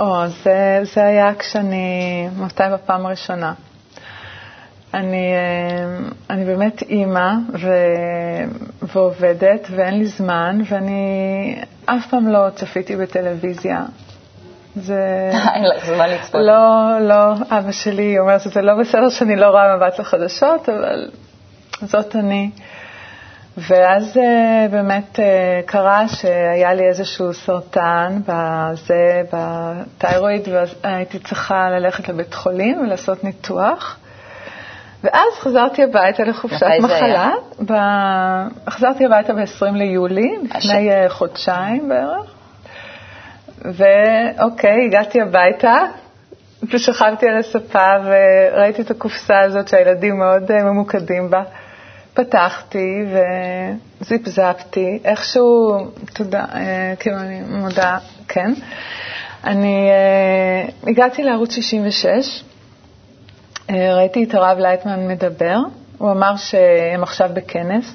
או, 0.00 0.28
זה, 0.28 0.80
זה 0.94 1.04
היה 1.04 1.34
כשאני, 1.34 2.28
מתי 2.36 2.62
בפעם 2.72 3.06
הראשונה? 3.06 3.54
אני, 4.94 5.32
אה, 5.34 6.08
אני 6.30 6.44
באמת 6.44 6.82
אימא 6.82 7.32
ו, 7.60 7.72
ועובדת 8.82 9.68
ואין 9.70 9.98
לי 9.98 10.06
זמן, 10.06 10.60
ואני 10.68 11.56
אף 11.86 12.06
פעם 12.10 12.28
לא 12.28 12.50
צפיתי 12.54 12.96
בטלוויזיה. 12.96 13.84
זה... 14.76 15.30
אין 15.54 15.64
לך 15.64 15.86
זמן 15.86 16.08
לצפות. 16.10 16.40
לא, 16.44 16.98
לא, 17.00 17.32
אבא 17.50 17.72
שלי 17.72 18.18
אומר 18.18 18.38
שזה 18.38 18.62
לא 18.62 18.72
בסדר 18.80 19.08
שאני 19.08 19.36
לא 19.36 19.46
רואה 19.46 19.76
מבט 19.76 19.98
לחדשות, 20.00 20.68
אבל 20.68 21.10
זאת 21.82 22.16
אני. 22.16 22.50
ואז 23.56 24.16
אה, 24.16 24.66
באמת 24.70 25.20
אה, 25.20 25.60
קרה 25.66 26.08
שהיה 26.08 26.74
לי 26.74 26.88
איזשהו 26.88 27.34
סרטן 27.34 28.20
בזה, 28.26 29.22
בתיירואיד, 29.32 30.48
והייתי 30.82 31.18
צריכה 31.18 31.70
ללכת 31.70 32.08
לבית 32.08 32.34
חולים 32.34 32.80
ולעשות 32.80 33.24
ניתוח. 33.24 33.96
ואז 35.04 35.32
חזרתי 35.40 35.82
הביתה 35.82 36.24
לחופשת 36.24 36.66
מחלה. 36.82 37.30
ב... 37.66 37.72
חזרתי 38.70 39.04
הביתה 39.04 39.32
ב-20 39.32 39.72
ליולי, 39.72 40.36
לפני 40.42 40.94
הש... 40.94 41.12
חודשיים 41.12 41.88
בערך. 41.88 42.34
ואוקיי, 43.64 44.86
הגעתי 44.86 45.20
הביתה, 45.20 45.74
ושכבתי 46.72 47.28
על 47.28 47.38
הספה 47.38 47.88
וראיתי 48.04 48.82
את 48.82 48.90
הקופסה 48.90 49.40
הזאת 49.40 49.68
שהילדים 49.68 50.18
מאוד 50.18 50.62
ממוקדים 50.62 51.30
בה. 51.30 51.42
פתחתי 52.14 53.04
וזיפזפתי, 54.00 54.98
איכשהו, 55.04 55.78
תודה, 56.14 56.44
כאילו 57.00 57.16
אני 57.16 57.40
מודה, 57.48 57.98
כן. 58.28 58.52
אני 59.44 59.90
הגעתי 60.86 61.22
לערוץ 61.22 61.52
66, 61.52 62.42
ראיתי 63.70 64.24
את 64.24 64.34
הרב 64.34 64.58
לייטמן 64.58 65.08
מדבר, 65.08 65.58
הוא 65.98 66.10
אמר 66.10 66.36
שהם 66.36 67.02
עכשיו 67.02 67.30
בכנס, 67.34 67.94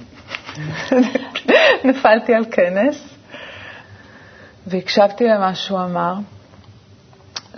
נפלתי 1.83 2.33
על 2.33 2.45
כנס, 2.51 3.15
והקשבתי 4.67 5.27
למה 5.27 5.55
שהוא 5.55 5.79
אמר, 5.79 6.13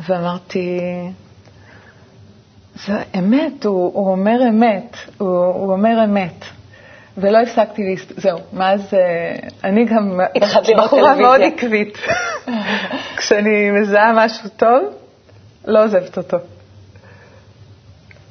ואמרתי, 0.07 0.79
זה 2.85 2.93
אמת, 3.19 3.65
הוא, 3.65 3.91
הוא 3.93 4.11
אומר 4.11 4.39
אמת, 4.49 4.97
הוא, 5.17 5.45
הוא 5.45 5.71
אומר 5.71 6.03
אמת. 6.03 6.45
ולא 7.17 7.37
הפסקתי, 7.37 7.83
להסת... 7.89 8.19
זהו, 8.19 8.39
מאז 8.53 8.93
אני 9.63 9.85
גם 9.85 10.19
בחורה 10.77 11.15
מאוד 11.15 11.41
עקבית. 11.41 11.97
כשאני 13.17 13.71
מזהה 13.71 14.13
משהו 14.15 14.49
טוב, 14.49 14.83
לא 15.65 15.83
עוזבת 15.83 16.17
אותו. 16.17 16.37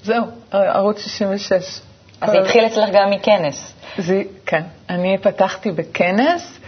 זהו, 0.06 0.24
ערוץ 0.50 0.98
66. 1.00 1.52
אז 2.20 2.30
זה 2.30 2.38
התחיל 2.38 2.66
אצלך 2.66 2.88
גם 2.92 3.10
מכנס. 3.10 3.72
זה, 3.98 4.22
כן, 4.46 4.62
אני 4.90 5.18
פתחתי 5.22 5.70
בכנס, 5.72 6.58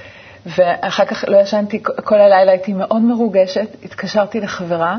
ואחר 0.47 1.04
כך 1.04 1.25
לא 1.28 1.37
ישנתי 1.37 1.83
כל 1.83 2.21
הלילה, 2.21 2.52
הייתי 2.52 2.73
מאוד 2.73 3.02
מרוגשת, 3.02 3.66
התקשרתי 3.85 4.40
לחברה, 4.40 4.97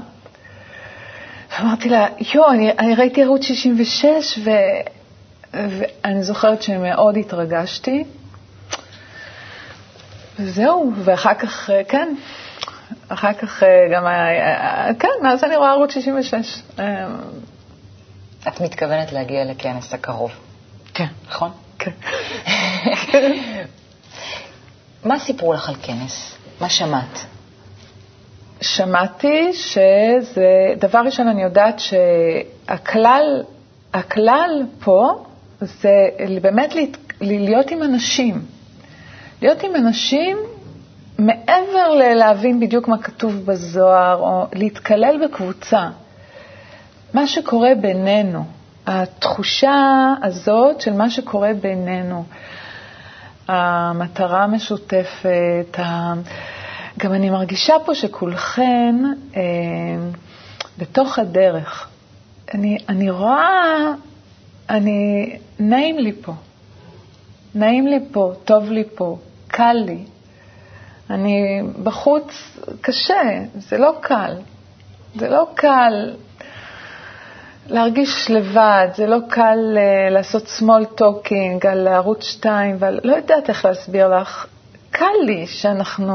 ואמרתי 1.51 1.89
לה, 1.89 2.07
יו, 2.35 2.51
אני, 2.51 2.71
אני 2.71 2.95
ראיתי 2.95 3.23
ערוץ 3.23 3.41
66, 3.43 4.39
ו... 4.43 4.51
ואני 5.53 6.23
זוכרת 6.23 6.61
שמאוד 6.61 7.17
התרגשתי. 7.17 8.03
וזהו, 10.39 10.91
ואחר 10.95 11.33
כך, 11.33 11.69
כן, 11.87 12.15
אחר 13.09 13.33
כך 13.33 13.63
גם, 13.93 14.07
כן, 14.99 15.07
מאז 15.23 15.43
אני 15.43 15.55
רואה 15.55 15.69
ערוץ 15.71 15.91
66. 15.93 16.61
את 18.47 18.61
מתכוונת 18.61 19.11
להגיע 19.11 19.45
לכנס 19.45 19.93
הקרוב. 19.93 20.31
כן. 20.93 21.05
נכון? 21.27 21.51
כן. 21.79 21.91
מה 25.05 25.19
סיפרו 25.19 25.53
לך 25.53 25.69
על 25.69 25.75
כנס? 25.81 26.35
מה 26.61 26.69
שמעת? 26.69 27.25
שמעתי 28.61 29.53
שזה, 29.53 30.73
דבר 30.79 30.99
ראשון, 31.05 31.27
אני 31.27 31.43
יודעת 31.43 31.79
שהכלל, 31.79 33.43
הכלל 33.93 34.63
פה 34.79 35.25
זה 35.61 36.09
באמת 36.41 36.73
להיות 37.21 37.71
עם 37.71 37.83
אנשים. 37.83 38.41
להיות 39.41 39.63
עם 39.63 39.75
אנשים 39.75 40.37
מעבר 41.19 41.89
ללהבין 41.89 42.59
בדיוק 42.59 42.87
מה 42.87 42.97
כתוב 42.97 43.45
בזוהר, 43.45 44.17
או 44.17 44.45
להתקלל 44.53 45.25
בקבוצה. 45.25 45.89
מה 47.13 47.27
שקורה 47.27 47.69
בינינו, 47.81 48.43
התחושה 48.87 50.13
הזאת 50.23 50.81
של 50.81 50.93
מה 50.93 51.09
שקורה 51.09 51.51
בינינו, 51.61 52.23
המטרה 53.47 54.43
המשותפת, 54.43 55.79
גם 56.99 57.13
אני 57.13 57.29
מרגישה 57.29 57.73
פה 57.85 57.95
שכולכן 57.95 58.95
אה, 59.35 59.41
בתוך 60.77 61.19
הדרך. 61.19 61.87
אני, 62.53 62.77
אני 62.89 63.09
רואה, 63.09 63.91
אני, 64.69 65.35
נעים 65.59 65.99
לי 65.99 66.13
פה. 66.21 66.33
נעים 67.55 67.87
לי 67.87 67.99
פה, 68.11 68.33
טוב 68.45 68.71
לי 68.71 68.83
פה, 68.95 69.17
קל 69.47 69.73
לי. 69.85 70.03
אני 71.09 71.61
בחוץ 71.83 72.57
קשה, 72.81 73.21
זה 73.55 73.77
לא 73.77 73.93
קל. 74.01 74.35
זה 75.15 75.29
לא 75.29 75.47
קל 75.55 76.13
להרגיש 77.69 78.31
לבד, 78.31 78.87
זה 78.95 79.07
לא 79.07 79.17
קל 79.29 79.59
uh, 79.75 80.13
לעשות 80.13 80.43
small 80.59 80.99
talking 81.01 81.67
על 81.67 81.87
ערוץ 81.87 82.23
2, 82.23 82.75
ועל, 82.79 82.99
לא 83.03 83.15
יודעת 83.15 83.49
איך 83.49 83.65
להסביר 83.65 84.07
לך. 84.07 84.45
קל 84.91 85.05
לי 85.25 85.47
שאנחנו... 85.47 86.13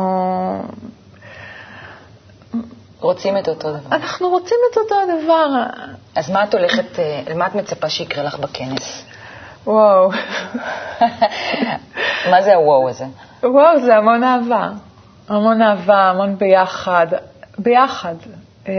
רוצים 3.04 3.38
את 3.38 3.48
אותו 3.48 3.72
דבר. 3.72 3.96
אנחנו 3.96 4.28
רוצים 4.28 4.56
את 4.72 4.78
אותו 4.78 4.94
הדבר. 5.00 5.48
אז 6.14 6.30
מה 6.30 6.44
את 6.44 6.54
הולכת, 6.54 6.98
אה, 6.98 7.34
מה 7.34 7.46
את 7.46 7.54
מצפה 7.54 7.88
שיקרה 7.88 8.24
לך 8.24 8.38
בכנס? 8.38 9.04
וואו. 9.66 10.10
מה 12.30 12.42
זה 12.42 12.54
הוואו 12.54 12.88
הזה? 12.88 13.04
וואו, 13.42 13.80
זה 13.80 13.96
המון 13.96 14.24
אהבה. 14.24 14.68
המון 15.28 15.62
אהבה, 15.62 16.10
המון 16.10 16.38
ביחד. 16.38 17.06
ביחד. 17.58 18.14
אה, 18.68 18.72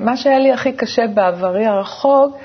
מה 0.00 0.16
שהיה 0.16 0.38
לי 0.38 0.52
הכי 0.52 0.72
קשה 0.72 1.06
בעברי 1.06 1.66
הרחוק, 1.66 2.36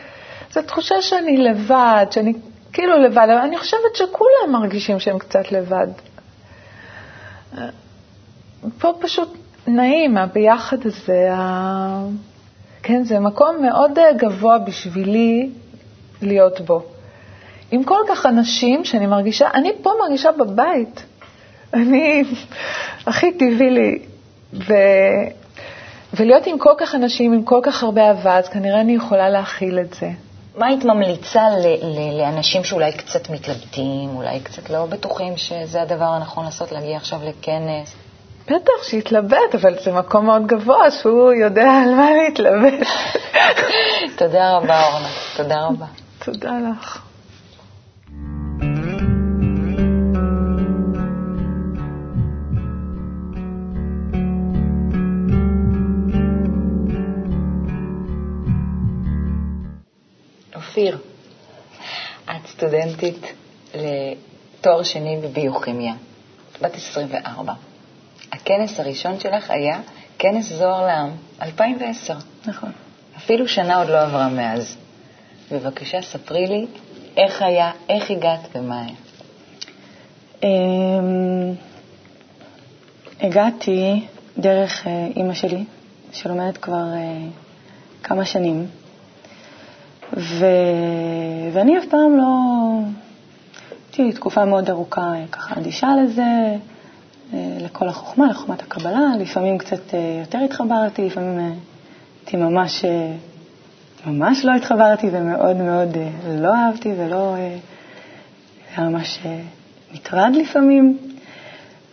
זה 0.52 0.62
תחושה 0.62 1.02
שאני 1.02 1.38
לבד, 1.38 2.06
שאני 2.12 2.34
כאילו 2.74 2.98
לבד, 2.98 3.28
אבל 3.30 3.38
אני 3.38 3.58
חושבת 3.58 3.96
שכולם 3.96 4.52
מרגישים 4.52 5.00
שהם 5.00 5.18
קצת 5.20 5.52
לבד. 5.52 5.88
פה 8.80 8.94
פשוט 9.00 9.38
נעים, 9.68 10.18
הביחד 10.18 10.78
הזה, 10.86 11.34
ה... 11.34 12.06
כן, 12.84 13.04
זה 13.04 13.20
מקום 13.20 13.62
מאוד 13.62 14.00
אה, 14.00 14.14
גבוה 14.14 14.58
בשבילי 14.58 15.50
להיות 16.22 16.62
בו. 16.62 16.84
עם 17.72 17.84
כל 17.84 18.00
כך 18.10 18.26
אנשים 18.26 18.86
שאני 18.86 19.08
מרגישה, 19.08 19.48
אני 19.54 19.72
פה 19.82 19.92
מרגישה 20.02 20.32
בבית. 20.32 21.04
אני, 21.74 22.24
הכי 23.08 23.32
טבעי 23.32 23.70
לי. 23.70 24.00
ו... 24.54 24.74
ולהיות 26.14 26.48
עם 26.48 26.58
כל 26.60 26.74
כך 26.78 26.96
אנשים, 26.96 27.34
עם 27.34 27.44
כל 27.44 27.60
כך 27.64 27.84
הרבה 27.84 28.08
אהבה, 28.08 28.38
אז 28.38 28.50
כנראה 28.50 28.82
אני 28.82 28.96
יכולה 28.96 29.30
להכיל 29.30 29.80
את 29.80 29.94
זה. 29.94 30.10
מה 30.58 30.66
היית 30.68 30.84
ממליצה 30.86 31.50
ל- 31.50 31.86
ל- 31.86 32.22
לאנשים 32.22 32.64
שאולי 32.64 32.92
קצת 32.92 33.30
מתלבטים, 33.30 34.10
אולי 34.16 34.40
קצת 34.40 34.70
לא 34.70 34.86
בטוחים 34.86 35.38
שזה 35.38 35.82
הדבר 35.82 36.06
הנכון 36.06 36.46
לעשות, 36.46 36.72
להגיע 36.72 36.98
עכשיו 36.98 37.20
לכנס? 37.24 37.96
בטח, 38.46 38.84
שיתלבט, 38.84 39.56
אבל 39.62 39.74
זה 39.84 39.92
מקום 39.92 40.26
מאוד 40.26 40.48
גבוה 40.48 40.92
שהוא 40.92 41.34
יודע 41.34 41.72
על 41.84 41.96
מה 41.96 42.10
להתלבט. 42.12 42.88
תודה 44.18 44.58
רבה, 44.58 44.88
אורנה. 44.88 45.08
תודה 45.38 45.66
רבה. 45.66 45.86
תודה 46.20 46.52
לך. 46.72 47.02
סטודנטית 63.04 63.34
לתואר 63.76 64.84
שני 64.84 65.18
בביוכימיה, 65.24 65.94
בת 66.62 66.76
24. 66.76 67.54
הכנס 68.32 68.80
הראשון 68.80 69.20
שלך 69.20 69.52
היה 69.52 69.82
כנס 70.20 70.54
זוהר 70.54 70.86
לעם, 70.86 71.10
2010. 71.42 72.14
נכון. 72.46 72.72
אפילו 73.18 73.48
שנה 73.48 73.78
עוד 73.78 73.90
לא 73.90 74.02
עברה 74.02 74.30
מאז. 74.30 74.78
בבקשה, 75.52 76.02
ספרי 76.02 76.48
לי 76.48 76.66
איך 77.18 77.42
היה, 77.42 77.72
איך 77.90 78.12
הגעת 78.12 78.40
ומה 78.56 78.82
היה. 78.82 78.96
אמ, 80.44 81.54
הגעתי 83.22 84.06
דרך 84.38 84.88
אה, 84.88 85.08
אימא 85.16 85.34
שלי, 85.34 85.64
שלומדת 86.12 86.58
כבר 86.58 86.94
אה, 86.94 87.28
כמה 88.04 88.26
שנים, 88.26 88.68
ו... 90.18 90.46
ואני 91.54 91.78
אף 91.78 91.86
פעם 91.86 92.18
לא... 92.18 92.24
הייתי 93.98 94.14
תקופה 94.14 94.46
מאוד 94.46 94.70
ארוכה 94.70 95.14
ככה 95.32 95.56
אדישה 95.60 95.90
לזה, 96.04 96.56
אה, 97.34 97.58
לכל 97.60 97.88
החוכמה, 97.90 98.28
לחוכמת 98.30 98.62
הקבלה. 98.62 99.00
לפעמים 99.20 99.58
קצת 99.58 99.94
אה, 99.94 100.18
יותר 100.20 100.38
התחברתי, 100.38 101.06
לפעמים 101.06 101.40
אה, 101.40 101.50
הייתי 102.22 102.38
ממש, 102.38 102.86
ממש 104.06 104.46
לא 104.46 104.52
התחברתי 104.56 105.08
ומאוד 105.12 105.56
מאוד 105.56 105.98
לא 106.28 106.56
אהבתי 106.56 106.94
ולא... 106.98 107.36
היה 108.76 108.90
ממש 108.90 109.20
מטרד 109.94 110.32
לפעמים. 110.36 110.98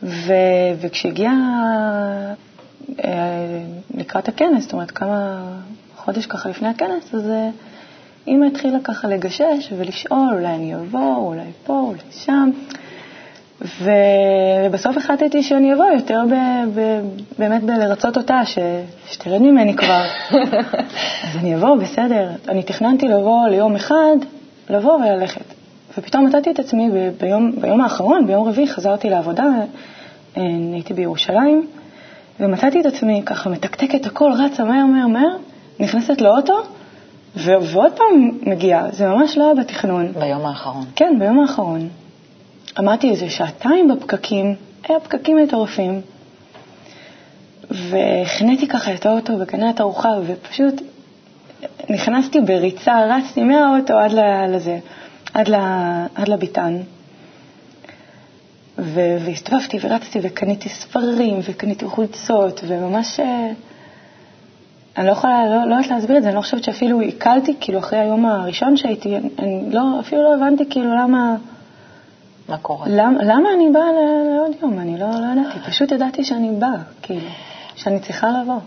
ו... 0.03 0.33
וכשהגיע 0.81 1.31
לקראת 3.95 4.29
הכנס, 4.29 4.63
זאת 4.63 4.73
אומרת 4.73 4.91
כמה 4.91 5.43
חודש 5.97 6.27
ככה 6.27 6.49
לפני 6.49 6.69
הכנס, 6.69 7.15
אז 7.15 7.31
אימא 8.27 8.45
התחילה 8.45 8.79
ככה 8.85 9.09
לגשש 9.09 9.73
ולשאול, 9.77 10.35
אולי 10.35 10.47
אני 10.47 10.75
אבוא, 10.75 11.17
אולי 11.17 11.51
פה, 11.65 11.81
אולי 11.81 11.99
שם. 12.11 12.51
ו... 13.63 13.91
ובסוף 14.67 14.97
החלטתי 14.97 15.43
שאני 15.43 15.75
אבוא 15.75 15.85
יותר 15.85 16.23
ב... 16.31 16.35
ב... 16.75 17.01
באמת 17.39 17.63
בלרצות 17.63 18.17
אותה, 18.17 18.45
ש... 18.45 18.59
שתרד 19.07 19.43
ממני 19.43 19.77
כבר. 19.77 20.05
אז 21.25 21.37
אני 21.37 21.55
אבוא, 21.55 21.77
בסדר. 21.77 22.31
אני 22.49 22.63
תכננתי 22.63 23.09
לבוא 23.09 23.49
ליום 23.49 23.77
אחד, 23.77 24.17
לבוא 24.71 24.95
וללכת. 24.95 25.45
ופתאום 25.99 26.27
מצאתי 26.27 26.51
את 26.51 26.59
עצמי 26.59 26.91
ב... 26.91 27.11
ביום... 27.21 27.53
ביום 27.61 27.81
האחרון, 27.81 28.27
ביום 28.27 28.49
רביעי, 28.49 28.69
חזרתי 28.69 29.11
לעבודה, 29.11 29.45
אה, 30.37 30.43
הייתי 30.73 30.95
בירושלים, 30.95 31.67
ומצאתי 32.41 32.81
את 32.81 32.87
עצמי 32.87 33.23
ככה 33.27 33.51
מתקתקת 33.51 34.07
הכל, 34.07 34.33
רצה 34.33 34.65
מהר 34.65 34.87
מהר 34.87 35.07
מהר, 35.07 35.37
נכנסת 35.81 36.21
לאוטו, 36.21 36.63
ועוד 37.37 37.93
פעם 37.93 38.39
מגיעה, 38.47 38.91
זה 38.91 39.09
ממש 39.09 39.39
לא 39.39 39.45
היה 39.45 39.55
בתכנון. 39.55 40.13
ביום 40.13 40.47
האחרון. 40.47 40.85
כן, 40.97 41.17
ביום 41.19 41.41
האחרון. 41.41 41.89
עמדתי 42.79 43.11
איזה 43.11 43.31
שעתיים 43.31 43.89
בפקקים, 43.89 44.55
היה 44.89 45.01
פקקים 45.01 45.37
מטורפים, 45.37 46.01
והחניתי 47.71 48.69
ככה 48.69 48.95
את 48.95 49.07
האוטו 49.07 49.37
בגני 49.37 49.69
התערוכה, 49.69 50.09
ופשוט 50.27 50.83
נכנסתי 51.91 52.41
בריצה, 52.41 53.01
רצתי 53.09 53.45
מהאוטו 53.45 53.99
עד 53.99 54.13
לזה, 54.49 54.79
עד, 55.35 55.49
ל, 55.49 55.55
עד 56.15 56.29
לביתן. 56.29 56.77
והסתובבתי 58.79 59.79
ורצתי 59.81 60.19
וקניתי 60.23 60.69
ספרים 60.69 61.41
וקניתי 61.49 61.85
חולצות, 61.85 62.61
וממש... 62.67 63.21
אני 65.01 65.09
לא 65.09 65.13
יכולה, 65.13 65.47
לא, 65.47 65.69
לא 65.69 65.75
יודעת 65.75 65.91
להסביר 65.91 66.17
את 66.17 66.23
זה, 66.23 66.29
אני 66.29 66.37
לא 66.37 66.41
חושבת 66.41 66.65
שאפילו 66.65 67.01
עיכלתי, 67.01 67.57
כאילו 67.61 67.79
אחרי 67.79 67.99
היום 67.99 68.27
הראשון 68.27 68.77
שהייתי, 68.77 69.17
אני 69.17 69.65
לא, 69.71 69.83
אפילו 70.01 70.23
לא 70.23 70.35
הבנתי 70.35 70.65
כאילו 70.71 70.95
למה... 70.95 71.37
מה 72.49 72.59
קורה? 72.59 72.87
למה, 72.89 73.23
למה 73.23 73.49
אני 73.55 73.71
באה 73.71 73.85
לעוד 74.35 74.51
יום? 74.63 74.79
אני 74.79 74.99
לא, 74.99 75.07
לא 75.07 75.41
ידעתי, 75.41 75.59
פשוט 75.71 75.93
ידעתי 75.93 76.25
שאני 76.25 76.51
באה, 76.59 76.83
כאילו, 77.03 77.29
שאני 77.77 78.01
צריכה 78.01 78.29
לבוא. 78.31 78.59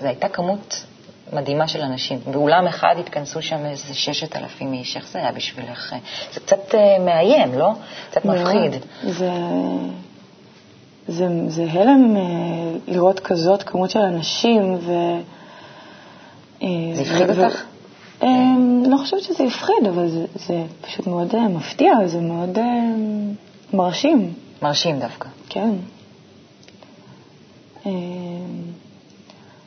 זו 0.00 0.06
הייתה 0.06 0.28
כמות 0.28 0.84
מדהימה 1.32 1.68
של 1.68 1.80
אנשים. 1.80 2.18
באולם 2.32 2.66
אחד 2.66 2.94
התכנסו 2.98 3.42
שם 3.42 3.66
איזה 3.66 3.94
ששת 3.94 4.36
אלפים 4.36 4.72
איש. 4.72 4.96
איך 4.96 5.08
זה 5.08 5.18
היה 5.18 5.32
בשבילך? 5.32 5.94
זה 6.32 6.40
קצת 6.40 6.74
uh, 6.74 7.00
מאיים, 7.00 7.58
לא? 7.58 7.72
קצת 8.10 8.24
מפחיד. 8.24 8.72
זה... 9.02 9.30
זה, 11.08 11.28
זה 11.48 11.66
הלם 11.70 12.16
אה, 12.16 12.22
לראות 12.86 13.20
כזאת 13.20 13.62
כמות 13.62 13.90
של 13.90 14.00
אנשים, 14.00 14.74
ו... 14.74 14.92
אה, 16.62 16.68
זה 16.94 17.02
הפחיד 17.02 17.30
אותך? 17.30 17.64
אה, 18.22 18.28
לא 18.86 18.96
חושבת 18.96 19.22
שזה 19.22 19.44
הפחיד, 19.44 19.86
אבל 19.88 20.08
זה, 20.08 20.24
זה 20.34 20.64
פשוט 20.80 21.06
מאוד 21.06 21.48
מפתיע, 21.48 21.92
זה 22.06 22.20
מאוד 22.20 22.58
מרשים. 23.74 24.32
מרשים 24.62 24.98
דווקא. 24.98 25.28
כן. 25.48 25.70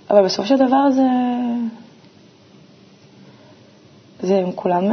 אבל 0.10 0.26
בסופו 0.26 0.48
של 0.48 0.56
דבר 0.56 0.90
זה... 0.92 1.08
זה 4.22 4.38
הם 4.38 4.52
כולם 4.56 4.84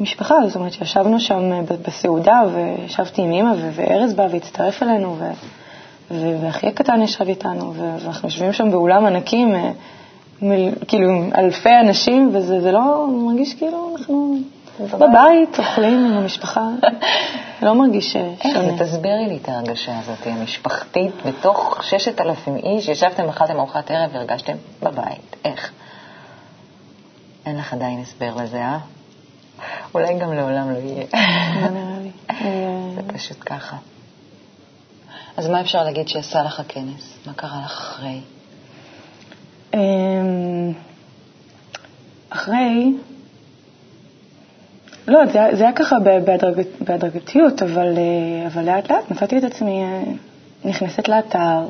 משפחה, 0.00 0.34
זאת 0.46 0.56
אומרת 0.56 0.72
שישבנו 0.72 1.20
שם 1.20 1.64
בסעודה 1.86 2.42
וישבתי 2.54 3.22
עם 3.22 3.30
אימא 3.30 3.54
וארז 3.74 4.14
בא 4.14 4.26
והצטרף 4.30 4.82
אלינו 4.82 5.16
ואחי 6.10 6.66
הקטן 6.66 7.02
ישב 7.02 7.28
איתנו 7.28 7.74
ואנחנו 7.74 8.28
יושבים 8.28 8.52
שם 8.52 8.70
באולם 8.70 9.06
ענקים, 9.06 9.54
כאילו 10.88 11.10
עם 11.10 11.30
אלפי 11.38 11.76
אנשים 11.80 12.30
וזה 12.34 12.72
לא 12.72 13.06
מרגיש 13.10 13.54
כאילו 13.54 13.96
אנחנו 13.96 14.38
בבית 14.80 15.58
אוכלים 15.58 16.06
עם 16.06 16.12
המשפחה, 16.12 16.68
לא 17.62 17.74
מרגיש 17.74 18.12
שונה. 18.12 18.32
איך 18.44 18.82
תסבירי 18.82 19.26
לי 19.28 19.38
את 19.42 19.48
ההרגשה 19.48 19.98
הזאת 19.98 20.26
המשפחתית 20.26 21.12
בתוך 21.26 21.80
ששת 21.82 22.20
אלפים 22.20 22.56
איש, 22.56 22.88
ישבתם 22.88 23.28
אכלתם 23.28 23.56
ארוחת 23.56 23.90
ערב 23.90 24.10
והרגשתם 24.12 24.56
בבית, 24.82 25.36
איך? 25.44 25.72
אין 27.46 27.58
לך 27.58 27.72
עדיין 27.72 28.00
הסבר 28.00 28.34
לזה, 28.36 28.58
אה? 28.58 28.78
אולי 29.94 30.18
גם 30.18 30.32
לעולם 30.32 30.70
לא 30.70 30.78
יהיה. 30.78 31.04
לא 31.62 31.68
נראה 31.68 31.98
לי. 32.02 32.10
זה 32.94 33.12
פשוט 33.12 33.36
ככה. 33.46 33.76
אז 35.36 35.48
מה 35.48 35.60
אפשר 35.60 35.84
להגיד 35.84 36.08
שעשה 36.08 36.42
לך 36.42 36.60
הכנס? 36.60 37.18
מה 37.26 37.32
קרה 37.32 37.60
לך 37.64 37.72
אחרי? 37.72 38.20
אמ, 39.78 40.72
אחרי, 42.30 42.92
לא, 45.08 45.26
זה, 45.26 45.38
זה 45.52 45.62
היה 45.62 45.72
ככה 45.72 45.98
בהדרג, 45.98 46.62
בהדרגתיות, 46.80 47.62
אבל, 47.62 47.94
אה, 47.98 48.46
אבל 48.46 48.64
לאט 48.64 48.90
לאט 48.90 49.10
מצאתי 49.10 49.38
את 49.38 49.44
עצמי 49.44 49.82
אה, 49.82 50.02
נכנסת 50.64 51.08
לאתר, 51.08 51.66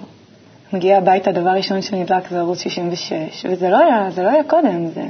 מגיעה 0.73 0.99
הביתה, 0.99 1.33
דבר 1.33 1.51
ראשון 1.51 1.83
שנדלק 1.83 2.29
זה 2.31 2.39
ערוץ 2.39 2.59
66, 2.59 3.47
וזה 3.51 3.69
לא 3.69 3.79
היה, 3.79 4.11
זה 4.11 4.23
לא 4.23 4.29
היה 4.29 4.45
קודם, 4.45 4.87
זה... 4.87 5.05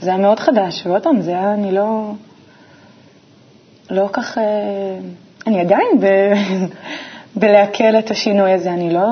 זה 0.00 0.10
היה 0.10 0.18
מאוד 0.18 0.40
חדש, 0.40 0.86
ועוד 0.86 1.02
פעם, 1.02 1.20
זה 1.20 1.30
היה, 1.30 1.54
אני 1.54 1.72
לא, 1.72 2.12
לא 3.90 4.08
כך, 4.12 4.38
אה, 4.38 4.98
אני 5.46 5.60
עדיין 5.60 6.00
ב, 6.00 6.06
בלעכל 7.40 7.98
את 7.98 8.10
השינוי 8.10 8.52
הזה, 8.52 8.72
אני 8.72 8.90
לא, 8.90 9.08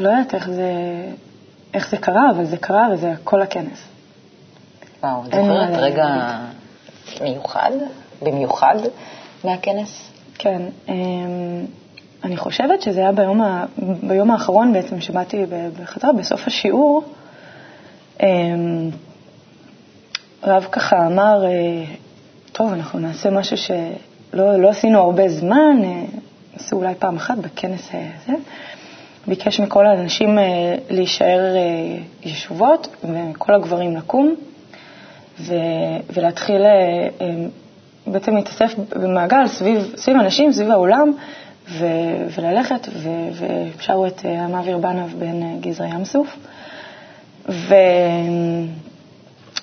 לא 0.00 0.08
יודעת 0.08 0.34
איך 0.34 0.50
זה, 0.50 0.72
איך 1.74 1.90
זה 1.90 1.96
קרה, 1.96 2.30
אבל 2.30 2.44
זה 2.44 2.56
קרה 2.56 2.88
וזה 2.92 3.12
כל 3.24 3.42
הכנס. 3.42 3.88
וואו, 5.02 5.20
את 5.20 5.24
זוכרת 5.24 5.74
רגע 5.76 6.38
מיוחד, 7.22 7.70
במיוחד 8.22 8.76
מהכנס? 9.44 10.10
כן, 10.38 10.62
אמ, 10.88 10.94
אני 12.24 12.36
חושבת 12.36 12.82
שזה 12.82 13.00
היה 13.00 13.12
ביום, 13.12 13.42
ה, 13.42 13.64
ביום 14.02 14.30
האחרון 14.30 14.72
בעצם, 14.72 15.00
שבאתי 15.00 15.44
בחזרה, 15.82 16.12
בסוף 16.12 16.46
השיעור, 16.46 17.04
אמ, 18.22 18.90
רב 20.42 20.66
ככה 20.72 21.06
אמר, 21.06 21.44
אה, 21.44 21.84
טוב, 22.52 22.72
אנחנו 22.72 22.98
נעשה 22.98 23.30
משהו 23.30 23.56
שלא 23.56 24.56
לא 24.56 24.68
עשינו 24.68 24.98
הרבה 24.98 25.28
זמן, 25.28 25.76
אה, 25.84 26.04
עשו 26.56 26.76
אולי 26.76 26.94
פעם 26.98 27.16
אחת 27.16 27.38
בכנס 27.38 27.88
הזה. 27.88 28.32
ביקש 29.26 29.60
מכל 29.60 29.86
האנשים 29.86 30.38
אה, 30.38 30.74
להישאר 30.90 31.54
ישובות 32.22 32.96
ומכל 33.04 33.54
הגברים 33.54 33.96
לקום 33.96 34.34
ולהתחיל 36.14 36.62
בעצם 38.06 38.36
להתאסף 38.36 38.74
במעגל 38.96 39.46
סביב, 39.46 39.92
סביב 39.96 40.16
אנשים, 40.16 40.52
סביב 40.52 40.70
האולם, 40.70 41.12
וללכת, 42.34 42.88
ושרו 43.78 44.06
את 44.06 44.20
המעביר 44.24 44.78
בנב 44.78 45.14
בן 45.18 45.60
גזרי 45.60 45.88
ים 45.88 46.04
סוף. 46.04 46.36
ו... 47.48 47.74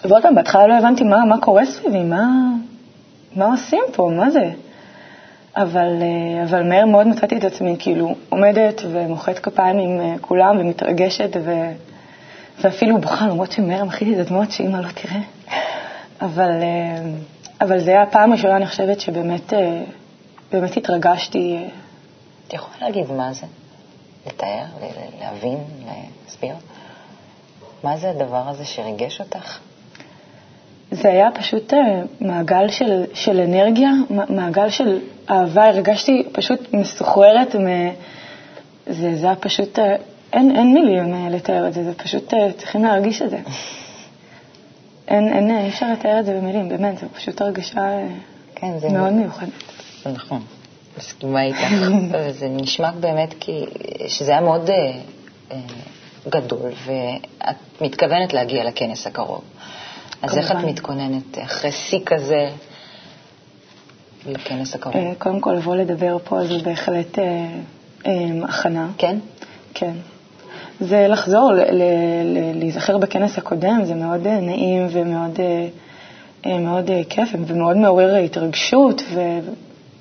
ועוד 0.05 0.23
פעם, 0.23 0.35
בהתחלה 0.35 0.67
לא 0.67 0.73
הבנתי 0.73 1.03
מה, 1.03 1.25
מה 1.25 1.37
קורה 1.41 1.65
סביבי, 1.65 2.03
מה, 2.03 2.27
מה 3.35 3.45
עושים 3.45 3.83
פה, 3.93 4.11
מה 4.17 4.29
זה? 4.29 4.51
אבל, 5.57 6.01
אה, 6.01 6.43
אבל 6.43 6.69
מהר 6.69 6.85
מאוד 6.85 7.07
מצאתי 7.07 7.37
את 7.37 7.43
עצמי 7.43 7.75
כאילו 7.79 8.15
עומדת 8.29 8.81
ומוחאת 8.91 9.39
כפיים 9.39 9.79
עם 9.79 9.99
אה, 9.99 10.15
כולם 10.21 10.57
ומתרגשת 10.59 11.29
ו, 11.43 11.51
ואפילו 12.61 13.01
בוכה, 13.01 13.27
למרות 13.27 13.51
שמהר 13.51 13.83
מחאתי 13.83 14.13
את 14.13 14.19
הדמעות 14.19 14.51
שאימא 14.51 14.77
לא 14.77 14.87
תראה. 14.91 15.19
אבל, 16.21 16.51
אה, 16.61 17.01
אבל 17.61 17.79
זה 17.79 17.91
היה 17.91 18.01
הפעם 18.03 18.31
הראשונה, 18.31 18.55
אני 18.55 18.65
חושבת, 18.65 18.99
שבאמת 18.99 19.53
באמת 20.51 20.77
התרגשתי. 20.77 21.57
את 22.47 22.53
יכולה 22.53 22.87
להגיד 22.87 23.11
מה 23.11 23.33
זה? 23.33 23.45
לתאר, 24.27 24.63
להבין, 25.21 25.57
להסביר? 26.25 26.55
מה 27.83 27.97
זה 27.97 28.09
הדבר 28.09 28.49
הזה 28.49 28.65
שריגש 28.65 29.19
אותך? 29.19 29.59
זה 30.91 31.09
היה 31.09 31.29
פשוט 31.31 31.73
מעגל 32.21 32.69
של, 32.69 33.03
של 33.13 33.39
אנרגיה, 33.39 33.91
מעגל 34.29 34.69
של 34.69 34.99
אהבה. 35.29 35.67
הרגשתי 35.67 36.23
פשוט 36.31 36.73
מסוחררת. 36.73 37.55
מ... 37.55 37.67
זה, 38.87 39.15
זה 39.15 39.25
היה 39.25 39.35
פשוט, 39.35 39.79
אה, 39.79 39.95
אין, 40.33 40.55
אין 40.55 40.73
מילים 40.73 41.13
אה, 41.13 41.29
לתאר 41.29 41.67
את 41.67 41.73
זה, 41.73 41.83
זה 41.83 41.93
פשוט, 41.93 42.33
צריכים 42.57 42.83
להרגיש 42.83 43.21
את 43.21 43.29
זה. 43.29 43.37
אין, 45.07 45.33
אין, 45.33 45.57
אי 45.57 45.69
אפשר 45.69 45.91
לתאר 45.91 46.19
את 46.19 46.25
זה 46.25 46.33
במילים, 46.33 46.69
באמת, 46.69 46.97
זו 46.97 47.07
פשוט 47.15 47.41
הרגשה 47.41 47.81
כן, 48.55 48.79
זה 48.79 48.89
מאוד 48.89 49.13
מיוחדת. 49.13 49.49
נכון, 50.05 50.41
מסכימה 50.97 51.43
איתך. 51.43 51.59
זה 52.39 52.47
נשמע 52.49 52.91
באמת 52.91 53.33
כי, 53.39 53.65
שזה 54.07 54.31
היה 54.31 54.41
מאוד... 54.41 54.69
גדול, 56.29 56.71
ואת 56.85 57.81
מתכוונת 57.81 58.33
להגיע 58.33 58.63
לכנס 58.63 59.07
הקרוב. 59.07 59.41
אז 60.21 60.29
כמובן. 60.31 60.37
איך 60.37 60.51
את 60.51 60.57
מתכוננת 60.57 61.37
אחרי 61.43 61.71
שיא 61.71 61.99
כזה 62.05 62.49
לכנס 64.27 64.75
הקרוב? 64.75 64.95
אה, 64.95 65.11
קודם 65.17 65.39
כל, 65.39 65.51
לבוא 65.51 65.75
לדבר 65.75 66.17
פה 66.23 66.47
זה 66.47 66.57
בהחלט 66.63 67.19
אה, 67.19 67.47
אה, 68.05 68.29
הכנה. 68.43 68.87
כן? 68.97 69.19
כן. 69.73 69.93
זה 70.79 71.07
לחזור, 71.07 71.51
להיזכר 72.55 72.97
בכנס 72.97 73.37
הקודם, 73.37 73.81
זה 73.83 73.95
מאוד 73.95 74.27
נעים 74.27 74.87
ומאוד 74.91 75.39
מאוד 76.45 76.89
כיף 77.09 77.29
ומאוד 77.47 77.77
מעורר 77.77 78.15
התרגשות 78.15 79.01
ו, 79.13 79.21